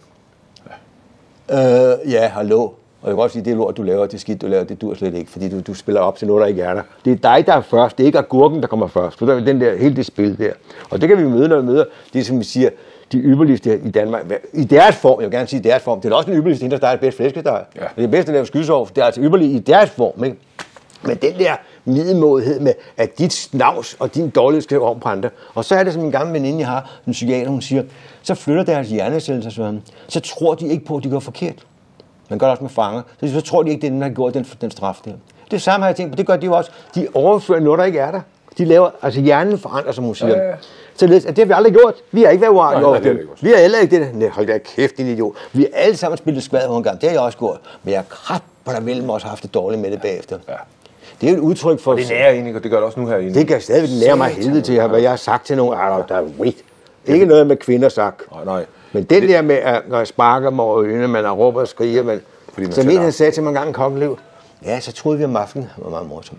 [1.51, 2.69] Øh, ja, hallo.
[3.01, 4.93] Og jeg kan godt sige, det lort, du laver, det skidt, du laver, det dur
[4.93, 6.81] slet ikke, fordi du, du spiller op til noget, der ikke er der.
[7.05, 9.17] Det er dig, der er først, det er ikke agurken, der kommer først.
[9.17, 10.51] For der er den der, hele det spil der.
[10.89, 12.69] Og det kan vi møde, når vi møder det, som vi siger,
[13.11, 14.23] de ypperligste i Danmark.
[14.53, 16.63] I deres form, jeg vil gerne sige i deres form, det er også den ypperligste,
[16.63, 17.63] hende, der starter bedst flæskesteg.
[17.75, 17.79] Ja.
[17.79, 20.37] Det er det bedste at lave skysår, det er altså ypperligt i deres form, ikke?
[21.03, 25.29] Men den der middelmådighed med, at dit snavs og din dårlighed skal om på andre.
[25.55, 27.83] Og så er det, som en gammel veninde, jeg har, en psykiater, hun siger,
[28.21, 29.81] så flytter deres hjerneceller sig sådan.
[30.07, 31.65] Så tror de ikke på, at de gør forkert.
[32.29, 33.01] Man gør det også med fanger.
[33.19, 35.11] Så, så tror de ikke, det er den, der har gjort den, den straf der.
[35.51, 36.71] Det samme har jeg tænkt på, det gør de jo også.
[36.95, 38.21] De overfører noget, der ikke er der.
[38.57, 40.37] De laver, altså hjernen forandrer, som hun siger.
[40.37, 40.55] Ja, ja.
[40.99, 41.93] Således, at det har vi aldrig gjort.
[42.11, 43.29] Vi har ikke været uartige over det dem.
[43.41, 44.15] vi har heller ikke det.
[44.15, 45.35] Nej, hold da kæft, din idiot.
[45.53, 47.01] Vi har alle sammen spillet skvad en gang.
[47.01, 47.59] Det har jeg også gjort.
[47.83, 50.37] Men jeg har på der mellem også haft det dårligt med det bagefter.
[50.49, 50.53] Ja.
[51.21, 51.93] Det er jo et udtryk for...
[51.95, 53.33] Det nærer egentlig, og det gør det også nu herinde.
[53.39, 56.03] det kan stadigvæk nære mig helvede til, hvad jeg har sagt til nogle andre.
[56.09, 56.55] Der er wait.
[57.05, 58.21] Ikke noget med kvinder sagt.
[58.31, 58.65] Nej, nej.
[58.91, 61.67] Men den der med, at når jeg sparker mig over øjnene, man har råber og
[61.67, 62.21] skriger, men,
[62.53, 64.17] Fordi man en har- han sagde til mig en gang i kokkeliv,
[64.65, 66.37] ja, så troede vi om aftenen, han var meget morsom,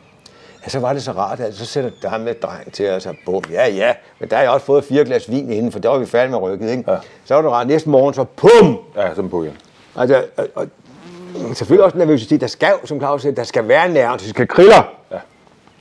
[0.64, 3.42] Ja, så var det så rart, at så sætter der med dreng til og bum,
[3.50, 5.98] ja, ja, men der har jeg også fået fire glas vin inden, for der var
[5.98, 6.90] vi færdige med rykket, ikke?
[6.90, 6.96] Ja.
[7.24, 8.78] Så var det rart, næste morgen, så pum!
[8.96, 9.56] Ja, sådan på igen.
[9.96, 10.66] Altså, og, og,
[11.54, 14.48] selvfølgelig også nervøsitet, der skal, som Claus siger, der skal være nerver, så vi skal
[14.48, 14.82] kriller.
[15.10, 15.18] Ja.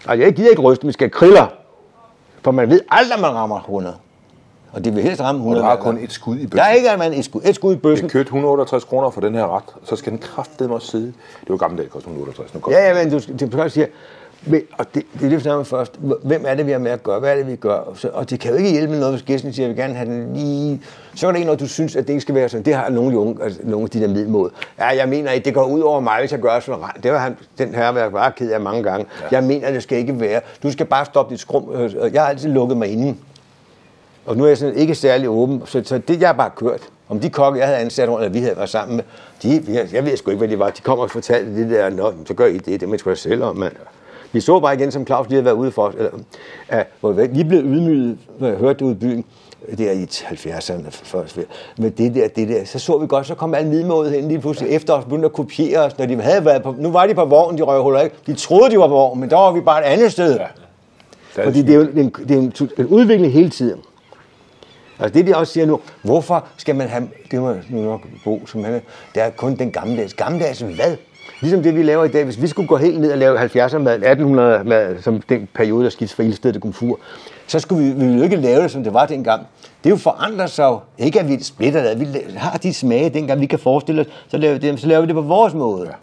[0.08, 1.48] Altså, jeg gider ikke ryste, vi skal kriller.
[2.44, 3.96] For man ved aldrig, at man rammer 100.
[4.72, 5.64] Og det vil helst ramme Og 100.
[5.64, 6.60] du har hver kun et skud i Der bøssen.
[6.60, 8.06] er ikke end et skud, et skud i bøssen.
[8.06, 11.06] Jeg købte 168 kroner for den her ret, så skal den kraftedeme også sidde.
[11.42, 12.54] Det var gammeldags, kostede 168.
[12.54, 13.88] Nu koster Ja, ja, men du, det er sige,
[14.46, 16.00] men, og det, det er det, vi om først.
[16.24, 17.20] Hvem er det, vi har med at gøre?
[17.20, 17.74] Hvad er det, vi gør?
[17.74, 19.78] Og Så, og det kan jo ikke hjælpe med noget, hvis gæsten siger, at jeg
[19.78, 20.82] vil gerne have den lige...
[21.16, 22.66] Så er det ikke noget, du synes, at det ikke skal være sådan.
[22.66, 24.52] Det har nogle af de, unge, altså, nogle af de der middelmåde.
[24.80, 27.04] Ja, jeg mener ikke, det går ud over mig, hvis jeg gør sådan noget.
[27.04, 29.06] Det var han, den her været bare ked af mange gange.
[29.22, 29.28] Ja.
[29.32, 30.42] Jeg mener, det skal ikke være.
[30.64, 31.72] Du skal bare stoppe dit skrum.
[31.74, 33.16] Øh, Jeg har altid lukket mig inde.
[34.26, 36.82] Og nu er jeg sådan ikke særlig åben, så, så det jeg har bare kørt.
[37.10, 39.04] Om de kokke, jeg havde ansat, eller vi havde været sammen med,
[39.44, 40.70] de, jeg, jeg ved sgu ikke, hvad de var.
[40.70, 43.44] De kommer og fortalte det der, Nå, så gør I det, det må da selv
[43.44, 43.74] om, mand.
[44.32, 46.12] Vi så bare igen, som Claus lige havde været ude for eller,
[46.74, 49.26] uh, hvor vi vi blev ydmyget, når jeg hørte det ude i byen,
[49.78, 51.26] der i 70'erne, for,
[51.78, 54.40] med det der, det der, så så vi godt, så kom alle middelmåde hen lige
[54.40, 57.14] pludselig efter os, begyndte at kopiere os, når de havde været på, nu var de
[57.14, 59.62] på vognen, de røvhuller ikke, de troede, de var på vognen, men der var vi
[59.62, 60.40] bare et andet sted.
[61.38, 61.44] Ja.
[61.44, 63.80] Fordi det er jo en, det er en, en udvikling hele tiden.
[65.00, 68.46] Altså det, de også siger nu, hvorfor skal man have, det var nu nok Bo,
[68.46, 68.80] som han er,
[69.16, 70.14] det er kun den gammeldags.
[70.14, 70.98] Gammeldags hvad?
[71.42, 72.24] Ligesom det, vi laver i dag.
[72.24, 75.84] Hvis vi skulle gå helt ned og lave 70'er mad, 1800 mad, som den periode,
[75.84, 77.00] der skiftede fra ildsted til komfur,
[77.48, 79.48] så skulle vi, vi ville jo ikke lave det, som det var dengang.
[79.84, 80.80] Det er jo forandret sig jo.
[80.98, 82.00] Ikke at vi splitter det.
[82.00, 85.02] Vi har de smage dengang, vi kan forestille os, så laver vi det, så laver
[85.02, 85.88] vi det på vores måde.
[85.88, 85.94] Ja.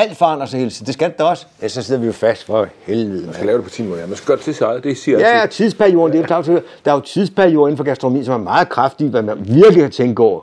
[0.00, 0.86] Alt forandrer sig hele tiden.
[0.86, 1.46] Det skal det da også.
[1.62, 3.24] Ja, så sidder vi jo fast for helvede.
[3.24, 4.06] Man skal lave det på 10 måneder.
[4.06, 4.84] Man skal gøre det til sig eget.
[4.84, 6.46] Det siger Ja, ja, tidsperioden, det er jo klart,
[6.84, 9.90] der er jo tidsperioder inden for gastronomi, som er meget kraftige, hvad man virkelig har
[9.90, 10.40] tænkt over.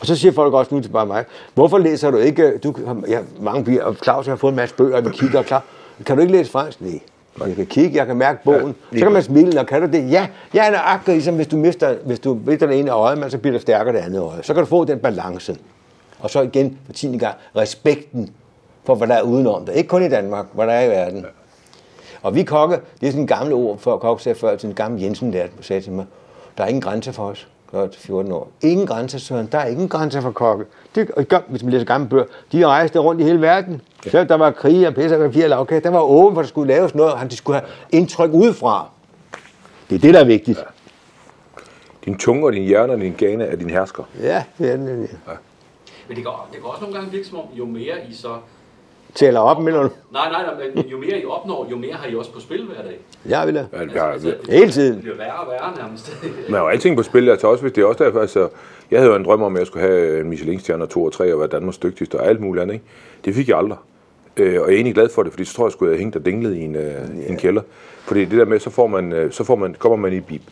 [0.00, 3.02] Og så siger folk også nu til bare mig, hvorfor læser du ikke, du har
[3.08, 5.64] ja, mange bier, og Claus har fået en masse bøger, og vi kigger, og klar,
[6.06, 6.80] kan du ikke læse fransk?
[6.80, 7.00] Nej.
[7.46, 8.74] Jeg kan kigge, jeg kan mærke bogen.
[8.92, 10.10] Ja, så kan man smile, og kan du det?
[10.10, 13.30] Ja, jeg er nøjagtig, ligesom hvis du mister, hvis du mister det ene øje, men
[13.30, 14.42] så bliver du stærkere det andet øje.
[14.42, 15.56] Så kan du få den balance.
[16.18, 18.30] Og så igen for tiende gang, respekten
[18.84, 19.74] for, hvad der er udenom dig.
[19.74, 21.26] Ikke kun i Danmark, hvad der er i verden.
[22.22, 24.74] Og vi kokke, det er sådan en gammel ord, for kokke sagde før, til en
[24.74, 26.06] gammel Jensen lærte, sagde til mig,
[26.58, 27.48] der er ingen grænse for os.
[27.74, 28.50] Jeg var 14 år.
[28.62, 29.48] Ingen grænse, Søren.
[29.52, 30.64] Der er ingen grænse for kokke.
[30.94, 33.80] Det, og gør- hvis man læser gamle bøger, de rejste rundt i hele verden.
[34.10, 35.80] Så der var krig og pisse og papir og lavkage.
[35.80, 38.88] Der var åben, for der skulle laves noget, og han de skulle have indtryk udefra.
[39.90, 40.64] Det er det, der er vigtigt.
[42.04, 44.02] Din tunge og din hjerne og din gane er din hersker.
[44.22, 44.86] Ja, det er det.
[44.86, 48.28] Men det kan, det kan også nogle gange virke som om, jo mere I så...
[49.14, 49.62] Tæller op, du?
[49.62, 52.64] Nej, nej, nej, men jo mere I opnår, jo mere har I også på spil
[52.64, 52.98] hver dag.
[53.28, 53.66] Ja, vil jeg.
[53.72, 54.94] Ja, jeg, jeg, Hele tiden.
[54.94, 56.16] Det bliver værre og værre nærmest.
[56.48, 58.48] Man har jo alting på spil, altså også hvis det er også derfor, altså,
[58.90, 61.12] jeg havde jo en drøm om, at jeg skulle have en Michelin-stjerne og 2 og
[61.12, 62.86] 3 og være Danmarks dygtigste og alt muligt andet, ikke?
[63.24, 63.78] Det fik jeg aldrig.
[64.36, 66.16] Øh, og jeg er egentlig glad for det, fordi så tror jeg, skulle jeg hængt
[66.16, 66.92] og dinglet i en, øh,
[67.26, 67.62] i en kælder.
[68.04, 70.42] Fordi det der med, så får man, øh, så får man, kommer man i bib.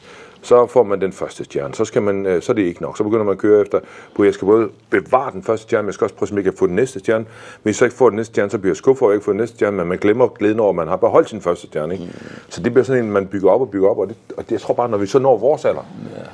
[0.43, 1.75] Så får man den første stjerne.
[1.75, 2.97] Så, skal man, øh, så er det ikke nok.
[2.97, 3.81] Så begynder man at køre efter,
[4.15, 6.45] hvor jeg skal både bevare den første stjerne, men jeg skal også prøve, om jeg
[6.45, 7.25] kan få den næste stjerne.
[7.63, 9.25] Hvis jeg ikke får den næste stjerne, så bliver jeg skuffet over, at jeg ikke
[9.25, 11.67] får den næste stjerne, men man glemmer glæden over, at man har beholdt sin første
[11.67, 11.95] stjerne.
[11.95, 12.09] Ikke?
[12.49, 14.53] Så det bliver sådan en, man bygger op og bygger op, og, det, og det,
[14.53, 15.87] jeg tror bare, når vi så når vores alder,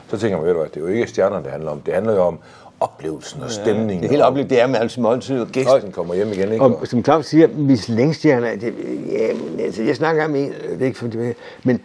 [0.09, 1.81] så tænker man, ved du hvad, det er jo ikke stjernerne, det handler om.
[1.81, 2.39] Det handler jo om
[2.81, 4.03] oplevelsen og stemningen.
[4.03, 5.47] Det hele og oplevet, det er med altså måltid.
[5.47, 6.65] Gæsten kommer hjem igen, ikke?
[6.65, 8.75] Og som Claus siger, Michelin-stjerner, det,
[9.13, 9.29] ja,
[9.65, 11.81] altså, jeg snakker om en, det er ikke for det, men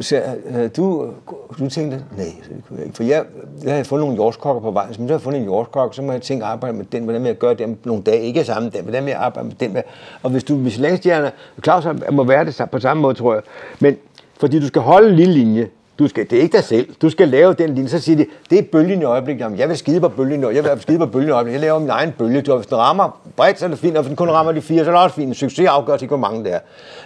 [0.00, 1.10] så, øh, du,
[1.58, 2.96] du tænkte, nej, det kunne jeg ikke.
[2.96, 3.24] For jeg,
[3.64, 6.12] jeg havde fundet nogle jordskokker på vejen, så hvis jeg fundet en jordskok, så må
[6.12, 8.82] jeg tænke, arbejde med den, hvordan vil jeg gøre det nogle dage, ikke samme dag,
[8.82, 9.76] hvordan vil jeg arbejde med den.
[10.22, 11.30] Og hvis du er Michelin-stjerner,
[11.64, 13.42] Claus må være det på samme måde, tror jeg,
[13.80, 13.96] men
[14.40, 15.68] fordi du skal holde en lille linje,
[16.02, 16.94] du skal, det er ikke dig selv.
[17.02, 17.88] Du skal lave den linje.
[17.88, 19.44] Så siger de, det er bølgen i øjeblikket.
[19.44, 20.42] Jamen, jeg vil skide på bølgen.
[20.42, 21.60] Jeg vil skide på bølgen i øjeblikket.
[21.60, 22.40] Jeg laver min egen bølge.
[22.40, 23.96] Du, hvis den rammer bredt, så er det fint.
[23.96, 25.28] Og hvis den kun rammer de fire, så er det også fint.
[25.28, 26.60] En succes afgør ikke, hvor mange der er.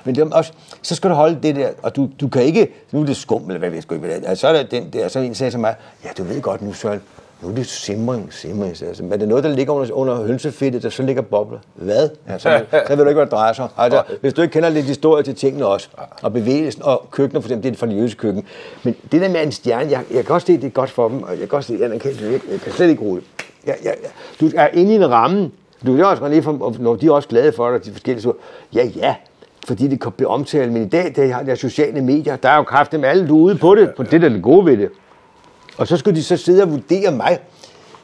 [0.04, 1.68] Men det er også, så skal du holde det der.
[1.82, 4.08] Og du, du kan ikke, nu er det skum, eller hvad ved jeg sgu ikke.
[4.08, 6.62] Altså, så er der den der, så en sagde til mig, ja, du ved godt
[6.62, 7.00] nu, Søren,
[7.42, 8.82] nu er det simring, simring.
[8.82, 11.58] Altså, men det er noget, der ligger under, under hønsefedtet, der så ligger bobler.
[11.74, 12.08] Hvad?
[12.28, 13.70] Altså, så ved du ikke, hvad det drejer sig om.
[13.76, 15.88] Altså, hvis du ikke kender lidt historie til tingene også,
[16.22, 18.44] og bevægelsen, og køkkener for eksempel, det er fra det jødiske køkken.
[18.82, 21.08] Men det der med en stjerne, jeg, jeg kan også se, det er godt for
[21.08, 23.22] dem, og jeg kan også se, jeg kan, jeg, jeg kan slet ikke rulle.
[23.66, 25.50] Jeg, jeg, jeg, du er inde i en ramme.
[25.86, 28.32] Du er også René, for, når de er også glade for dig, de forskellige så,
[28.74, 29.14] Ja, ja,
[29.66, 32.56] fordi det kan blive omtalt, men i dag, der har der sociale medier, der er
[32.56, 34.66] jo kraft dem alle, du er ude på det, på det der er det gode
[34.66, 34.90] ved det.
[35.76, 37.38] Og så skulle de så sidde og vurdere mig,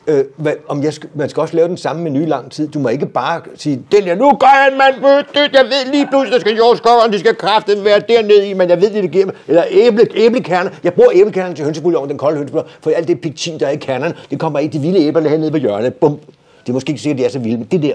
[0.06, 2.68] øh, hvad, om jeg skal, man skal også lave den samme menu lang tid.
[2.68, 5.92] Du må ikke bare sige, den der, nu gør jeg en mand, det, jeg ved
[5.92, 9.02] lige pludselig, der skal jordskokkerne, de skal kraften være dernede i, men jeg ved det,
[9.02, 9.35] det giver mig.
[9.48, 10.70] Eller æble, æblekerner.
[10.85, 13.76] Jeg bruger æblekernerne til hønsebouillon, den kolde hønsebouillon, for alt det pektin, der er i
[13.76, 15.94] kernerne, det kommer ikke de vilde æbler hernede på hjørnet.
[15.94, 16.18] Bum.
[16.62, 17.94] Det er måske ikke sikkert, de er så vilde, men det der.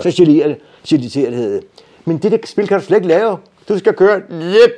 [0.00, 0.56] Så gelierer det,
[0.88, 1.64] geliterer det hedder det.
[2.04, 3.38] Men det der spil kan du slet ikke lave.
[3.68, 4.70] Du skal køre, lip.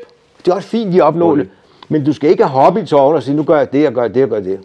[0.45, 1.49] Det er også fint, de opnår det.
[1.93, 4.09] Men du skal ikke hoppe i tårnet og sige, nu gør jeg det, og gør
[4.09, 4.61] det, og gør det.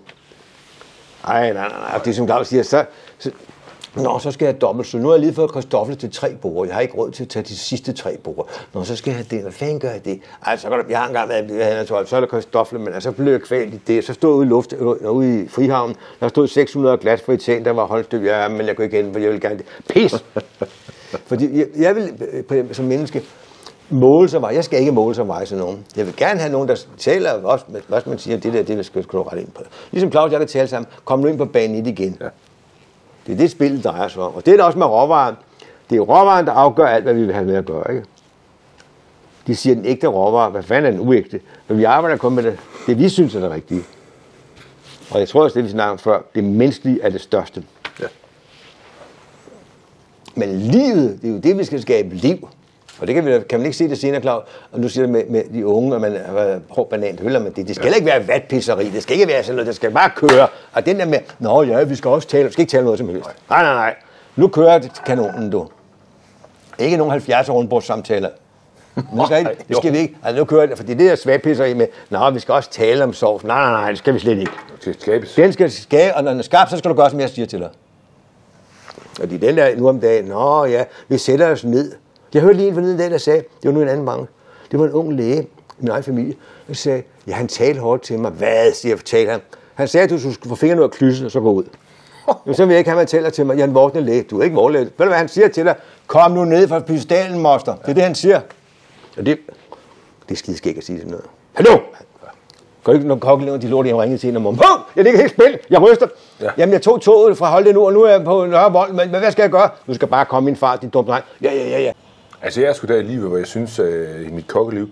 [1.28, 2.02] Ej, nej, nej, nej.
[2.06, 2.86] Det som Claus siger, så,
[3.18, 3.32] så,
[3.96, 6.36] Nå, så skal jeg have dobbelt, så nu har jeg lige fået Christoffel til tre
[6.42, 6.68] bord.
[6.68, 8.50] Jeg har ikke råd til at tage de sidste tre bord.
[8.74, 9.42] Nå, så skal jeg have det.
[9.42, 10.20] Hvad fanden gør jeg det?
[10.46, 12.94] Ej, så kan der, jeg har engang været ved 12, så er der Christoffel, men
[12.94, 14.04] altså, så blev jeg kvalt i det.
[14.04, 14.74] Så stod jeg ude i, luft,
[15.10, 18.28] ude i Frihavn, der stod 600 glas for Italien, der var holdstykke.
[18.28, 19.66] Ja, men jeg kunne ikke hen, for jeg vil gerne det.
[19.90, 20.24] Pis!
[21.28, 23.24] Fordi jeg, jeg vil øh, som menneske,
[23.90, 24.56] måle sig mig.
[24.56, 25.86] Jeg skal ikke måle sig mig til nogen.
[25.96, 29.04] Jeg vil gerne have nogen, der taler også, hvad man siger, det der, det skal
[29.04, 29.62] du ret ind på.
[29.92, 30.88] Ligesom Claus, jeg kan tale sammen.
[31.06, 32.18] Kom nu ind på banen i det igen.
[32.22, 32.28] Ja.
[33.28, 34.36] Det er det, spillet drejer sig om.
[34.36, 35.36] Og det er det også med råvaren.
[35.90, 37.94] Det er råvaren, der afgør alt, hvad vi vil have med at gøre.
[37.94, 38.06] Ikke?
[39.48, 41.40] De siger, den ægte råvare, hvad fanden er den uægte?
[41.68, 43.82] Men vi arbejder kun med det, det vi synes er det rigtige.
[45.12, 47.64] Og jeg tror også, det vi snakkede om før, det menneskelige er det største.
[48.00, 48.06] Ja.
[50.36, 52.50] Men livet, det er jo det, vi skal skabe liv.
[53.00, 54.44] Og det kan, vi, kan man ikke se det senere, Claus.
[54.72, 56.18] Og nu siger det med, med de unge, at man
[56.70, 57.68] prøver banan, hylder man det.
[57.68, 57.96] Det skal ja.
[57.96, 58.90] ikke være vatpisseri.
[58.90, 59.68] Det skal ikke være sådan noget.
[59.68, 60.48] Det skal bare køre.
[60.74, 62.46] Og den der med, nå ja, vi skal også tale.
[62.46, 63.30] Vi skal ikke tale noget som helst.
[63.50, 63.96] Nej, nej, nej.
[64.36, 65.68] Nu kører det kanonen, du.
[66.80, 68.30] Ikke nogen 70 rundbords samtaler.
[69.14, 70.16] Nu skal, ikke, det skal vi ikke.
[70.24, 73.04] Altså, nu kører det, fordi det der svagpisser i med, nå, vi skal også tale
[73.04, 73.44] om sovs.
[73.44, 74.52] Nej, nej, nej, det skal vi slet ikke.
[74.72, 75.34] Det skal skabes.
[75.34, 77.46] Den skal skabe, og når den er skarp, så skal du gøre, som jeg siger
[77.46, 77.70] til dig.
[79.22, 81.92] Og de den der nu om dagen, nå ja, vi sætter os ned.
[82.34, 84.28] Jeg hørte lige en forleden dag, der sagde, det var nu en anden bange.
[84.72, 85.48] Det var en ung læge i
[85.80, 86.34] min egen familie.
[86.68, 88.32] Der sagde, ja, han talte hårdt til mig.
[88.32, 89.42] Hvad, siger jeg, han.
[89.76, 91.64] Han sagde, at du skulle få fingrene ud af klydsen, og så gå ud.
[92.46, 94.06] Men så vil jeg ikke have, at man taler til mig, jeg er en vortende
[94.06, 94.24] læge.
[94.24, 94.84] Du er ikke vorlæge.
[94.84, 95.76] Ved du, hvad han siger til dig?
[96.08, 97.76] Kom nu ned fra pistalen, moster.
[97.76, 98.42] Det er det, han siger.
[99.18, 99.38] Og det,
[100.30, 101.26] det er skide skægt at sige sådan noget.
[101.54, 101.78] Hallo!
[102.84, 104.64] Går ikke nogle kokkeløver, de lorte, jeg ringede til en om morgenen.
[104.96, 105.60] Jeg ligger helt spil.
[105.70, 106.08] Jeg ryster.
[106.42, 106.50] Ja.
[106.58, 108.94] Jamen, jeg tog toget fra Holte nu, og nu er jeg på Nørrevold.
[108.94, 109.70] Men hvad skal jeg gøre?
[109.88, 111.26] Du skal bare komme, min far, din dumme dreng.
[111.42, 111.92] Ja, ja, ja, ja.
[112.46, 114.90] Altså, jeg er sgu der i livet, hvor jeg synes uh, i mit kokkeliv,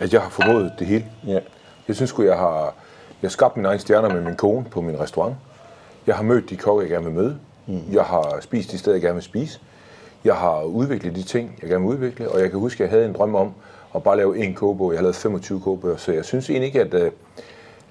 [0.00, 1.04] at jeg har formået det hele.
[1.26, 1.38] Ja.
[1.88, 2.64] Jeg synes sgu, jeg har,
[3.22, 5.36] jeg har skabt min egen stjerner med min kone på min restaurant.
[6.06, 7.38] Jeg har mødt de kokke, jeg gerne vil møde.
[7.66, 7.80] Mm.
[7.92, 9.60] Jeg har spist de steder, jeg gerne vil spise.
[10.24, 12.28] Jeg har udviklet de ting, jeg gerne vil udvikle.
[12.28, 13.54] Og jeg kan huske, at jeg havde en drøm om
[13.94, 14.92] at bare lave en kogebog.
[14.92, 17.10] Jeg har lavet 25 kogebøger, så jeg synes egentlig ikke, at, øh,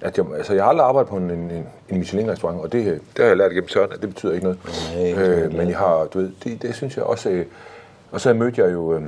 [0.00, 3.00] at jeg, altså jeg har aldrig arbejdet på en, en, en Michelin-restaurant, og det, det
[3.18, 4.58] har jeg lært gennem tøren, at det betyder ikke noget.
[4.96, 7.46] Nej, øh, men jeg har, du ved, det, det synes jeg også, øh,
[8.10, 9.02] og så mødte jeg jo, øh,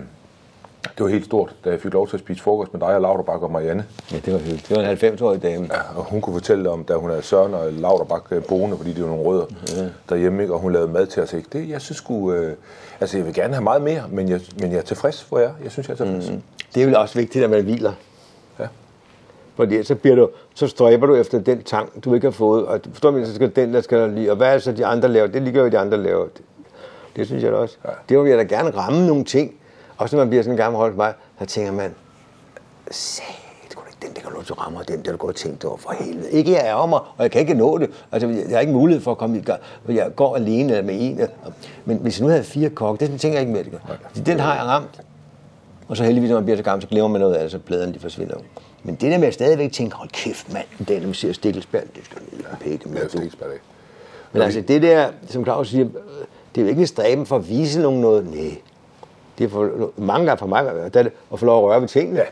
[0.83, 3.01] det var helt stort, da jeg fik lov til at spise frokost med dig og
[3.01, 3.85] Lauterbak og Marianne.
[4.13, 4.69] Ja, det var hyggeligt.
[4.69, 5.69] Det var en 90-årig dame.
[5.73, 8.93] Ja, og hun kunne fortælle om, da hun havde Søren og Lauterbak øh, boende, fordi
[8.93, 9.89] de var nogle rødder ja.
[10.09, 10.55] derhjemme, ikke?
[10.55, 11.33] og hun lavede mad til os.
[11.33, 11.49] Ikke?
[11.53, 12.57] Det, jeg synes sgu, øh,
[13.01, 15.49] altså jeg vil gerne have meget mere, men jeg, men jeg er tilfreds, hvor jeg
[15.49, 15.53] er.
[15.63, 16.31] Jeg synes, jeg er tilfreds.
[16.31, 16.43] Mm.
[16.75, 17.93] Det er vel også vigtigt, at man hviler.
[18.59, 18.67] Ja.
[19.57, 22.81] Fordi så, bliver du, så stræber du efter den tang, du ikke har fået, og
[22.93, 25.27] forstår mig, så skal den, der skal lige, og hvad er så de andre laver?
[25.27, 26.27] Det ligger jo de andre laver.
[27.17, 27.77] Det, synes jeg da også.
[27.85, 27.91] Ja.
[28.09, 29.55] Det vil jeg da gerne ramme nogle ting,
[29.97, 31.95] også når man bliver sådan en gammel hold mig, så tænker man,
[32.91, 33.25] sat,
[34.03, 36.31] den der kan du ramme, den der du og tænkt over for helvede.
[36.31, 37.91] Ikke jeg ærger mig, og jeg kan ikke nå det.
[38.13, 39.61] Altså, jeg har ikke mulighed for at komme i gang.
[39.89, 41.21] Jeg går alene eller med en.
[41.85, 43.65] Men hvis jeg nu havde fire kokke, det tænker jeg ikke mere,
[44.17, 45.01] det Den har jeg ramt.
[45.89, 47.59] Og så heldigvis, når man bliver så gammel, så glemmer man noget af det, så
[47.59, 48.37] bladerne de forsvinder.
[48.83, 51.83] Men det der med at stadigvæk tænke, hold kæft mand, den der, man siger Stikkelsberg,
[51.97, 53.01] det skal ned og pække med.
[53.15, 53.47] Ja,
[54.33, 55.89] Men altså det der, som Claus siger,
[56.55, 58.27] det er jo ikke en stræben for at vise nogen noget.
[58.27, 58.57] Nej,
[59.39, 62.19] det er for, mange gange for mig er at få lov at røre ved tingene.
[62.19, 62.25] Ja.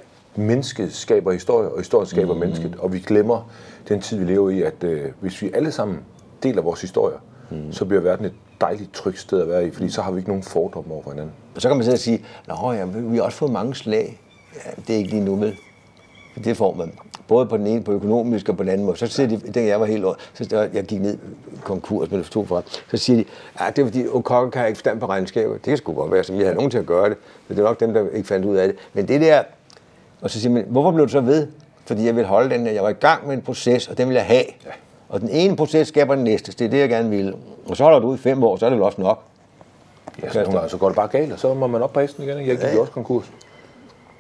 [0.43, 2.41] Mennesket skaber historie, og historien skaber mm.
[2.41, 2.77] mennesket.
[2.79, 3.51] Og vi glemmer
[3.89, 6.01] den tid, vi lever i, at øh, hvis vi alle sammen
[6.43, 7.19] deler vores historier,
[7.51, 7.73] mm.
[7.73, 10.31] så bliver verden et dejligt trygt sted at være i, fordi så har vi ikke
[10.31, 11.33] nogen fordomme over hinanden.
[11.55, 14.21] Og så kan man sidde og sige, at ja, vi har også fået mange slag.
[14.55, 15.53] Ja, det er ikke lige nu med.
[16.45, 16.93] Det får man
[17.29, 18.97] både på den ene, på økonomisk og på den anden måde.
[18.97, 21.19] Så siger de, dengang jeg var helt år, så jeg gik ned
[21.65, 23.25] konkurs, det stod for, så siger de,
[23.61, 25.53] ja, det er fordi, Okokke kan ikke forstand på regnskaber.
[25.53, 27.19] Det kan sgu godt være, som vi havde nogen til at gøre det.
[27.49, 28.77] Men det er nok dem, der ikke fandt ud af det.
[28.93, 29.43] Men det der,
[30.21, 31.47] og så siger man, hvorfor blev du så ved?
[31.87, 32.67] Fordi jeg vil holde den.
[32.67, 34.45] Jeg var i gang med en proces, og den vil jeg have.
[34.65, 34.71] Ja.
[35.09, 36.53] Og den ene proces skaber den næste.
[36.53, 37.35] Det er det, jeg gerne vil.
[37.67, 39.23] Og så holder du ud i fem år, så er det vel også nok.
[40.23, 42.37] Ja, så, så går det bare galt, og så må man op på hesten igen.
[42.37, 42.81] Jeg gik ja.
[42.81, 43.31] også konkurs.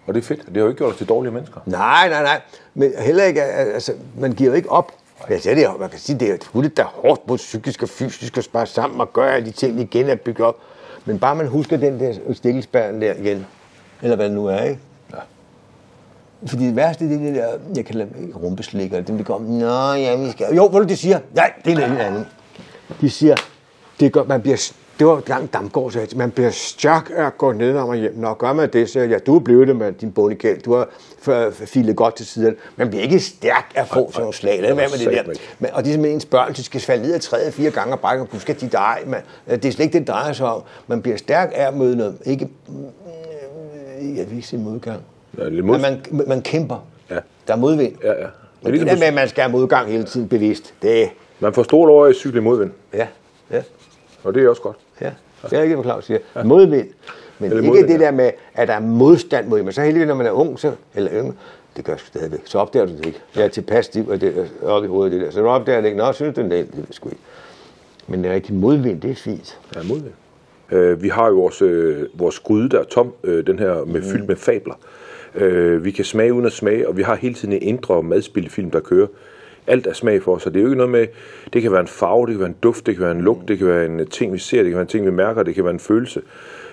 [0.08, 0.46] Og det er fedt.
[0.46, 1.60] Det har jo ikke gjort os til dårlige mennesker.
[1.66, 2.40] Nej, nej, nej.
[2.74, 4.92] Men heller ikke, altså, man giver jo ikke op.
[5.28, 7.88] Jeg siger, det man kan sige, det er hurtigt, der er hårdt både psykisk og
[7.88, 10.56] fysisk at spare sammen og gøre de ting igen at bygge op.
[11.04, 13.46] Men bare man husker den der stikkelsbæren der igen,
[14.02, 14.80] eller hvad det nu er, ikke?
[15.12, 15.18] Ja.
[16.46, 18.06] Fordi det værste det er det der, jeg kalder
[18.42, 20.46] rumpeslikker, dem der kommer, nå ja, vi skal...
[20.56, 21.20] Jo, hvad du de siger?
[21.34, 22.26] Nej, det er noget andet.
[23.00, 23.36] De siger,
[24.00, 24.56] det gør, man bliver
[24.98, 28.14] det var gang Damgaard sagde, man bliver stærk af at gå ned og hjem.
[28.16, 30.62] Nå, gør man det, så ja, du blevet det med din bundikæld.
[30.62, 30.88] Du har
[31.50, 32.56] filet godt til siden.
[32.76, 34.62] Man bliver ikke stærk af at få sådan nogle slag.
[34.62, 35.32] Lad med det der.
[35.58, 37.94] Men, og det er simpelthen ens børn, de skal falde ned af træet fire gange
[37.94, 38.98] og brække, du skal de dig.
[39.06, 40.62] Man, det er slet ikke det, det drejer sig om.
[40.86, 42.18] Man bliver stærk af at møde noget.
[42.24, 42.48] Ikke,
[44.00, 45.02] jeg vil ikke sige modgang.
[45.38, 45.78] Ja, lidt mod...
[45.78, 46.86] Man, man kæmper.
[47.10, 47.18] Ja.
[47.46, 47.96] Der er modvind.
[48.04, 48.14] Ja, ja.
[48.16, 48.28] Men
[48.62, 51.08] Men det det der med, at man skal have modgang hele tiden bevidst, det
[51.40, 53.06] man får stort over i cykle modvind, ja,
[53.50, 53.62] ja,
[54.24, 54.76] og det er også godt.
[55.00, 55.10] Ja.
[55.50, 56.18] Det er ikke, hvad Claus siger.
[56.44, 56.88] Modvind.
[57.38, 59.62] Men Eller ikke modvind, det der med, at der er modstand mod.
[59.62, 61.34] Men så heldigvis, når man er ung, så, eller yngre,
[61.76, 63.18] det gør jeg stadigvæk, så opdager du det ikke.
[63.36, 65.30] Jeg er tilpas stiv og det er oppe i hovedet, det der.
[65.30, 65.98] Så du opdager det ikke.
[65.98, 67.22] Nå, synes du, det er det, er sgu ikke.
[68.06, 69.58] Men det er rigtig modvind, det er fint.
[69.76, 70.14] Ja, modvind.
[70.72, 74.02] Øh, vi har jo vores, øh, vores gryde, der er tom, øh, den her med,
[74.02, 74.74] fyldt med fabler.
[75.34, 78.70] Øh, vi kan smage uden at smage, og vi har hele tiden en indre madspilfilm,
[78.70, 79.06] der kører.
[79.68, 81.06] Alt er smag for os, så det er jo ikke noget med,
[81.52, 83.48] det kan være en farve, det kan være en duft, det kan være en lugt,
[83.48, 85.42] det kan være en øh, ting, vi ser, det kan være en ting, vi mærker,
[85.42, 86.22] det kan være en følelse.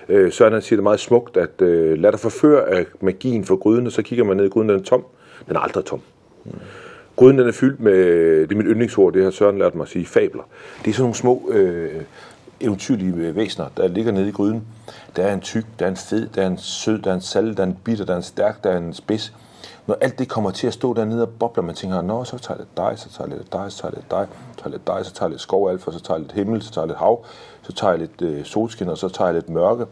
[0.08, 3.56] Øh, Søren han siger det meget smukt, at øh, lad dig forføre af magien for
[3.56, 5.04] gryden, og så kigger man ned i gryden, den er tom.
[5.48, 6.00] Den er aldrig tom.
[7.16, 7.94] Gryden den er fyldt med,
[8.40, 10.42] det er mit yndlingsord, det har Søren lært mig at sige, fabler.
[10.84, 11.90] Det er sådan nogle små øh,
[12.60, 14.62] eventyrlige øh, væsener, der ligger nede i gryden.
[15.16, 17.20] Der er en tyk, der er en fed, der er en sød, der er en
[17.20, 19.32] salt, der er en bitter, der er en stærk, der er en spids.
[19.86, 22.58] Når alt det kommer til at stå dernede og bobler, man tænker, nå, så tager
[22.58, 24.26] jeg lidt dig, så tager jeg lidt dig, så tager jeg lidt dig,
[24.56, 26.62] så tager jeg lidt dig, så tager jeg lidt skovalfa, så tager jeg lidt himmel,
[26.62, 27.24] så tager jeg lidt hav,
[27.62, 29.86] så tager jeg lidt øh, solskin, og så tager jeg lidt mørke,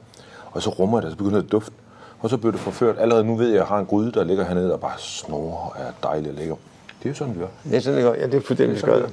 [0.53, 1.72] og så rummer det, og så begynder det at dufte.
[2.20, 2.97] Og så bliver det forført.
[2.99, 5.57] Allerede nu ved jeg, at jeg har en gryde, der ligger hernede og bare snorer
[5.57, 6.57] og er dejlig og lækker.
[6.99, 7.47] Det er jo sådan, vi gør.
[7.64, 8.14] Det er sådan, det går.
[8.14, 9.11] Ja, det er fuldstændig skrevet.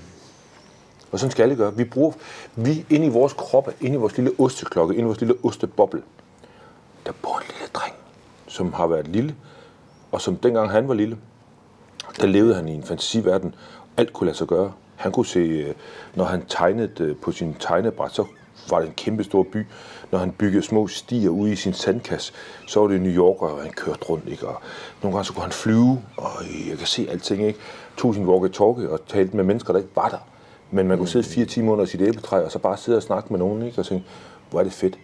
[1.11, 1.75] Og sådan skal det gøre.
[1.75, 2.11] Vi bruger,
[2.55, 6.01] vi inde i vores kroppe, inde i vores lille osteklokke, inde i vores lille osteboble,
[7.05, 7.93] der bor en lille dreng,
[8.47, 9.35] som har været lille,
[10.11, 11.17] og som dengang han var lille,
[12.21, 13.55] der levede han i en fantasiverden.
[13.97, 14.71] Alt kunne lade sig gøre.
[14.95, 15.73] Han kunne se, øh,
[16.15, 18.25] når han tegnede øh, på sin tegnebræt, så
[18.69, 19.65] var det en kæmpe stor by.
[20.11, 22.33] Når han byggede små stier ude i sin sandkasse,
[22.67, 24.27] så var det New York, og han kørte rundt.
[24.27, 24.47] Ikke?
[24.47, 24.61] Og
[25.03, 26.29] nogle gange så kunne han flyve, og
[26.69, 27.43] jeg kan se alting.
[27.43, 27.59] Ikke?
[27.97, 30.27] Tog sin walkie-talkie og talte med mennesker, der ikke var der.
[30.71, 33.27] Men man kunne sidde fire timer under sit æbletræ, og så bare sidde og snakke
[33.29, 33.79] med nogen, ikke?
[33.79, 34.05] og tænke,
[34.49, 34.97] hvor er det fedt.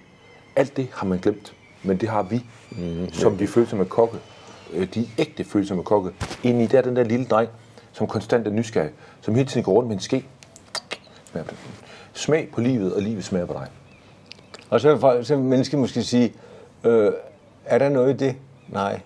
[0.55, 1.53] Alt det har man glemt,
[1.83, 4.17] men det har vi, mm, som de følelser med kokke.
[4.73, 6.11] Øh, De ægte følelser med kokke.
[6.43, 7.49] Inde i der er den der lille dreng,
[7.91, 8.91] som konstant er nysgerrig,
[9.21, 10.25] som hele tiden går rundt med en ske.
[12.13, 13.67] Smag på livet, og livet smager på dig.
[14.69, 16.33] Og så, så vil mennesker måske sige,
[16.83, 17.11] øh,
[17.65, 18.35] er der noget i det?
[18.67, 18.99] Nej.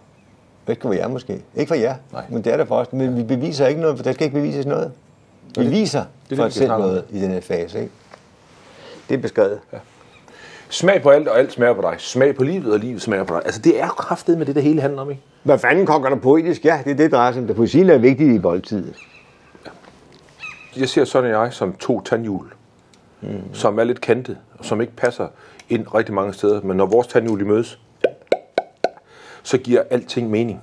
[0.70, 1.42] Ikke for jer måske.
[1.56, 2.26] Ikke for jer, Nej.
[2.30, 2.94] men det er der for os.
[2.94, 4.92] Men vi beviser ikke noget, for der skal ikke bevises noget.
[5.58, 7.80] Vi viser det, det, for os selv noget i den her fase.
[7.80, 7.92] Ikke?
[9.10, 9.60] Det er beskrevet.
[9.74, 9.78] Ja.
[10.72, 11.96] Smag på alt, og alt smager på dig.
[11.98, 13.42] Smag på livet, og livet smager på dig.
[13.46, 15.22] Altså, det er jo kraftet med det, det hele handler om, ikke?
[15.44, 16.66] Hvad fanden kokker der poetisk?
[16.66, 17.48] Ja, det er det, drejer sig om.
[17.48, 18.94] Det poesien er vigtig i boldtid.
[20.78, 22.46] Jeg ser sådan jeg som to tandhjul,
[23.22, 23.54] mm.
[23.54, 25.28] som er lidt kantet, og som ikke passer
[25.70, 26.62] ind rigtig mange steder.
[26.62, 27.80] Men når vores tandhjul de mødes,
[29.44, 30.62] så giver alting mening.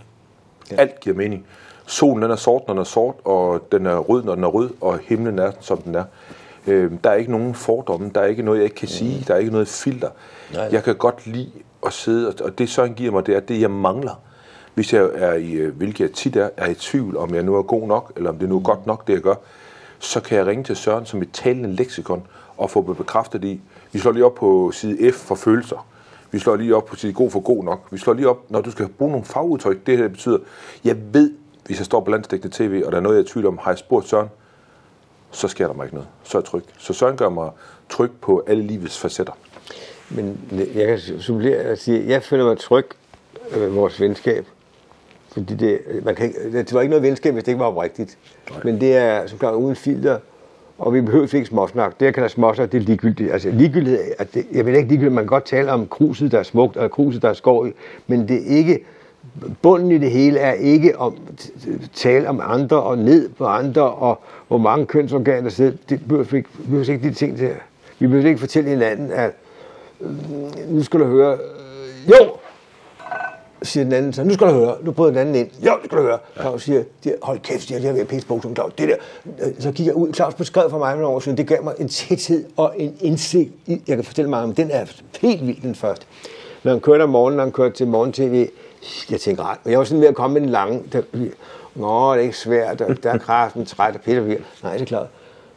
[0.71, 0.77] Ja.
[0.77, 1.47] Alt giver mening.
[1.87, 4.49] Solen den er sort, når den er sort, og den er rød, når den er
[4.49, 6.05] rød, og himlen er, som den er.
[6.69, 9.35] Øh, der er ikke nogen fordomme, der er ikke noget, jeg ikke kan sige, der
[9.35, 10.09] er ikke noget filter.
[10.55, 10.69] Nej.
[10.73, 11.51] Jeg kan godt lide
[11.87, 14.21] at sidde, og- det Søren giver mig, det er det, jeg mangler.
[14.75, 17.55] Hvis jeg er i, øh, hvilket jeg tit er, er i tvivl, om jeg nu
[17.57, 19.35] er god nok, eller om det nu er godt nok, det jeg gør,
[19.99, 22.23] så kan jeg ringe til Søren som et talende leksikon
[22.57, 23.61] og få bekræftet i.
[23.93, 25.87] Vi slår lige op på side F for følelser.
[26.31, 27.81] Vi slår lige op på side god for god nok.
[27.91, 29.87] Vi slår lige op, når du skal bruge nogle fagudtryk.
[29.87, 30.39] Det her betyder,
[30.85, 31.33] jeg ved,
[31.67, 33.59] hvis jeg står på landstækkende tv, og der er noget, jeg er i tvivl om,
[33.63, 34.29] har jeg spurgt Søren,
[35.31, 36.09] så sker der mig ikke noget.
[36.25, 36.63] Så er jeg tryg.
[36.79, 37.51] Så Søren gør mig
[37.89, 39.33] tryg på alle livets facetter.
[40.11, 40.41] Men
[40.75, 42.87] jeg kan supplere og sige, at jeg føler mig tryg
[43.53, 44.47] ved vores venskab.
[45.33, 48.19] Fordi det, man kan ikke, det var ikke noget venskab, hvis det ikke var oprigtigt.
[48.65, 50.19] Men det er som klart uden filter,
[50.79, 52.01] og vi behøver ikke småsnak.
[52.01, 53.33] Det, jeg kalder småsnak, det er ligegyldigt.
[53.33, 56.39] Altså ligegyldighed, at det, jeg vil ikke ligegyldigt, man kan godt tale om kruset, der
[56.39, 57.69] er smukt, og kruset, der er skov
[58.07, 58.85] men det er ikke,
[59.63, 63.47] bunden i det hele er ikke om t- t- tale om andre og ned på
[63.47, 65.73] andre, og hvor mange kønsorganer der sidder.
[65.89, 67.51] Det behøver ikke, vi behøver ikke de ting til.
[67.99, 69.31] Vi behøver ikke fortælle hinanden, at
[70.69, 72.31] nu skal du høre, øh, jo,
[73.63, 75.85] siger den anden, så nu skal du høre, nu bryder den anden ind, jo, det
[75.85, 76.19] skal du høre.
[76.41, 78.97] Claus siger, de, hold kæft, siger, de har været pisse på, som Claus, det der,
[79.47, 81.75] øh, så kigger jeg ud, Claus beskrev for mig nogle år siden, det gav mig
[81.79, 84.85] en tæthed og en indsigt, i, jeg kan fortælle mig om, den er
[85.21, 86.07] helt vild den første.
[86.65, 88.49] Når han kørte om morgenen, når han kørte til morgen-tv,
[89.11, 91.03] jeg tænker ret, jeg var sådan ved at komme med den lange, der,
[91.75, 94.39] Nå, det er ikke svært, der, der er kraften træt og bliver.
[94.63, 95.07] Nej, det er klart.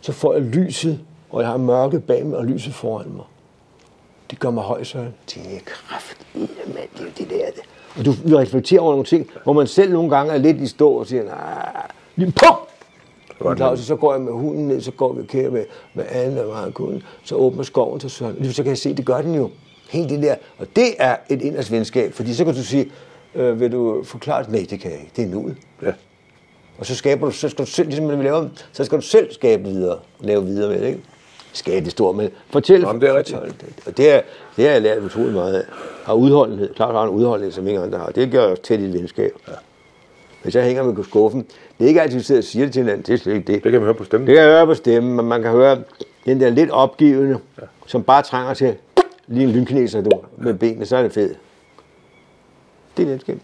[0.01, 0.99] Så får jeg lyset,
[1.29, 3.25] og jeg har mørket bag mig og lyset foran mig.
[4.31, 5.13] Det gør mig høj, Søren.
[5.29, 6.87] Det er kraft i det, mand.
[6.97, 7.45] Det er det der.
[7.45, 7.61] Det.
[7.97, 10.89] Og du reflekterer over nogle ting, hvor man selv nogle gange er lidt i stå
[10.89, 12.33] og siger, nej, lige!
[13.43, 16.41] Men Claus, så går jeg med hunden ned, så går vi kære med, med Anne
[16.41, 18.53] og meget kunden, så åbner skoven til Søren.
[18.53, 19.49] Så kan jeg se, det gør den jo.
[19.89, 20.35] Helt det der.
[20.57, 22.91] Og det er et inderst venskab, fordi så kan du sige,
[23.35, 24.51] øh, vil du forklare det?
[24.51, 25.11] Nej, det kan jeg ikke.
[25.15, 25.57] Det er nuet.
[25.81, 25.93] Ja.
[26.77, 29.03] Og så skaber du, så skal du selv, ligesom man vil lave, så skal du
[29.03, 31.01] selv skabe videre, lave videre med det, ikke?
[31.53, 32.81] skattestor, men fortæl.
[32.81, 33.39] Jamen, det er rigtigt.
[33.41, 33.83] det.
[33.85, 34.21] Og det, er,
[34.55, 35.63] det har jeg lært utrolig meget af.
[36.05, 36.73] Og udholdenhed.
[36.73, 38.09] Klart har en udholdenhed, som ingen andre har.
[38.09, 39.31] Det gør også tæt i et venskab.
[39.47, 39.53] Ja.
[40.43, 41.45] Hvis jeg hænger med skuffen,
[41.77, 43.05] det er ikke altid, at vi sidder og siger det til hinanden.
[43.05, 43.63] Det er slet ikke det.
[43.63, 44.27] Det kan man høre på stemmen.
[44.27, 45.77] Det kan jeg høre på stemmen, men man kan høre
[46.25, 47.65] den der lidt opgivende, ja.
[47.85, 48.75] som bare trænger til
[49.27, 51.37] lige en lynkineser, du, med benene, så er det fedt.
[52.97, 53.39] Det er venskab.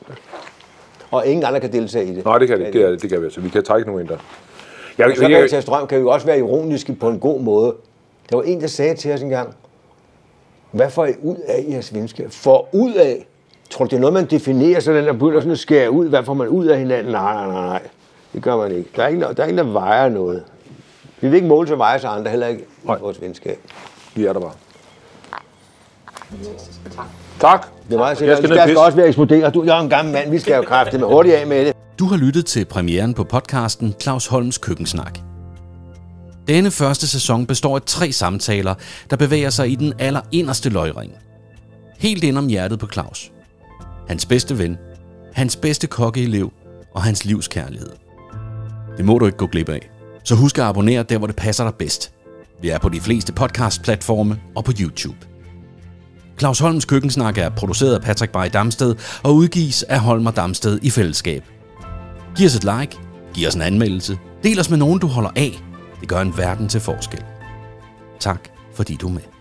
[1.11, 2.25] Og ingen andre kan deltage i det.
[2.25, 3.41] Nej, det kan det, det, det kan vi altså.
[3.41, 4.17] Vi kan trække nogen ind der.
[4.97, 7.19] Jeg, Og så kan jeg tage strøm, kan vi jo også være ironiske på en
[7.19, 7.75] god måde.
[8.29, 9.55] Der var en, der sagde til os engang,
[10.71, 12.31] hvad får I ud af i jeres venskab?
[12.31, 13.27] For ud af?
[13.69, 16.09] Tror du, det er noget, man definerer sådan, der begynder sådan at skære ud?
[16.09, 17.11] Hvad får man ud af hinanden?
[17.11, 17.81] Nej, nej, nej, nej.
[18.33, 18.89] Det gør man ikke.
[18.95, 20.43] Der er ingen, der, der, er ingen, der vejer noget.
[21.21, 23.59] Vi vil ikke måle til veje til andre, heller ikke i vores venskab.
[24.15, 24.53] Vi er der bare.
[26.95, 27.05] Tak.
[27.41, 28.37] Det er meget Jeg sikkert.
[28.37, 28.79] skal Vi ned og skal pisse.
[28.85, 29.53] også være eksploderet.
[29.53, 30.31] Du, jeg er en gammel mand.
[30.31, 31.73] Vi skal jo kræfte med hurtigt af med det.
[31.99, 35.19] Du har lyttet til premieren på podcasten Claus Holms Køkkensnak.
[36.47, 38.73] Denne første sæson består af tre samtaler,
[39.09, 41.11] der bevæger sig i den allerinderste løgring.
[41.99, 43.31] Helt ind om hjertet på Claus.
[44.07, 44.77] Hans bedste ven,
[45.33, 46.51] hans bedste kokkeelev
[46.93, 47.89] og hans livskærlighed.
[48.97, 49.89] Det må du ikke gå glip af.
[50.23, 52.11] Så husk at abonnere der, hvor det passer dig bedst.
[52.61, 55.17] Vi er på de fleste podcast-platforme og på YouTube.
[56.39, 60.89] Claus Holms Køkkensnak er produceret af Patrick Bay Damsted og udgives af Holmer Damsted i
[60.89, 61.43] fællesskab.
[62.35, 62.97] Giv os et like,
[63.33, 65.63] giv os en anmeldelse, del os med nogen, du holder af.
[65.99, 67.23] Det gør en verden til forskel.
[68.19, 69.36] Tak, fordi du er med.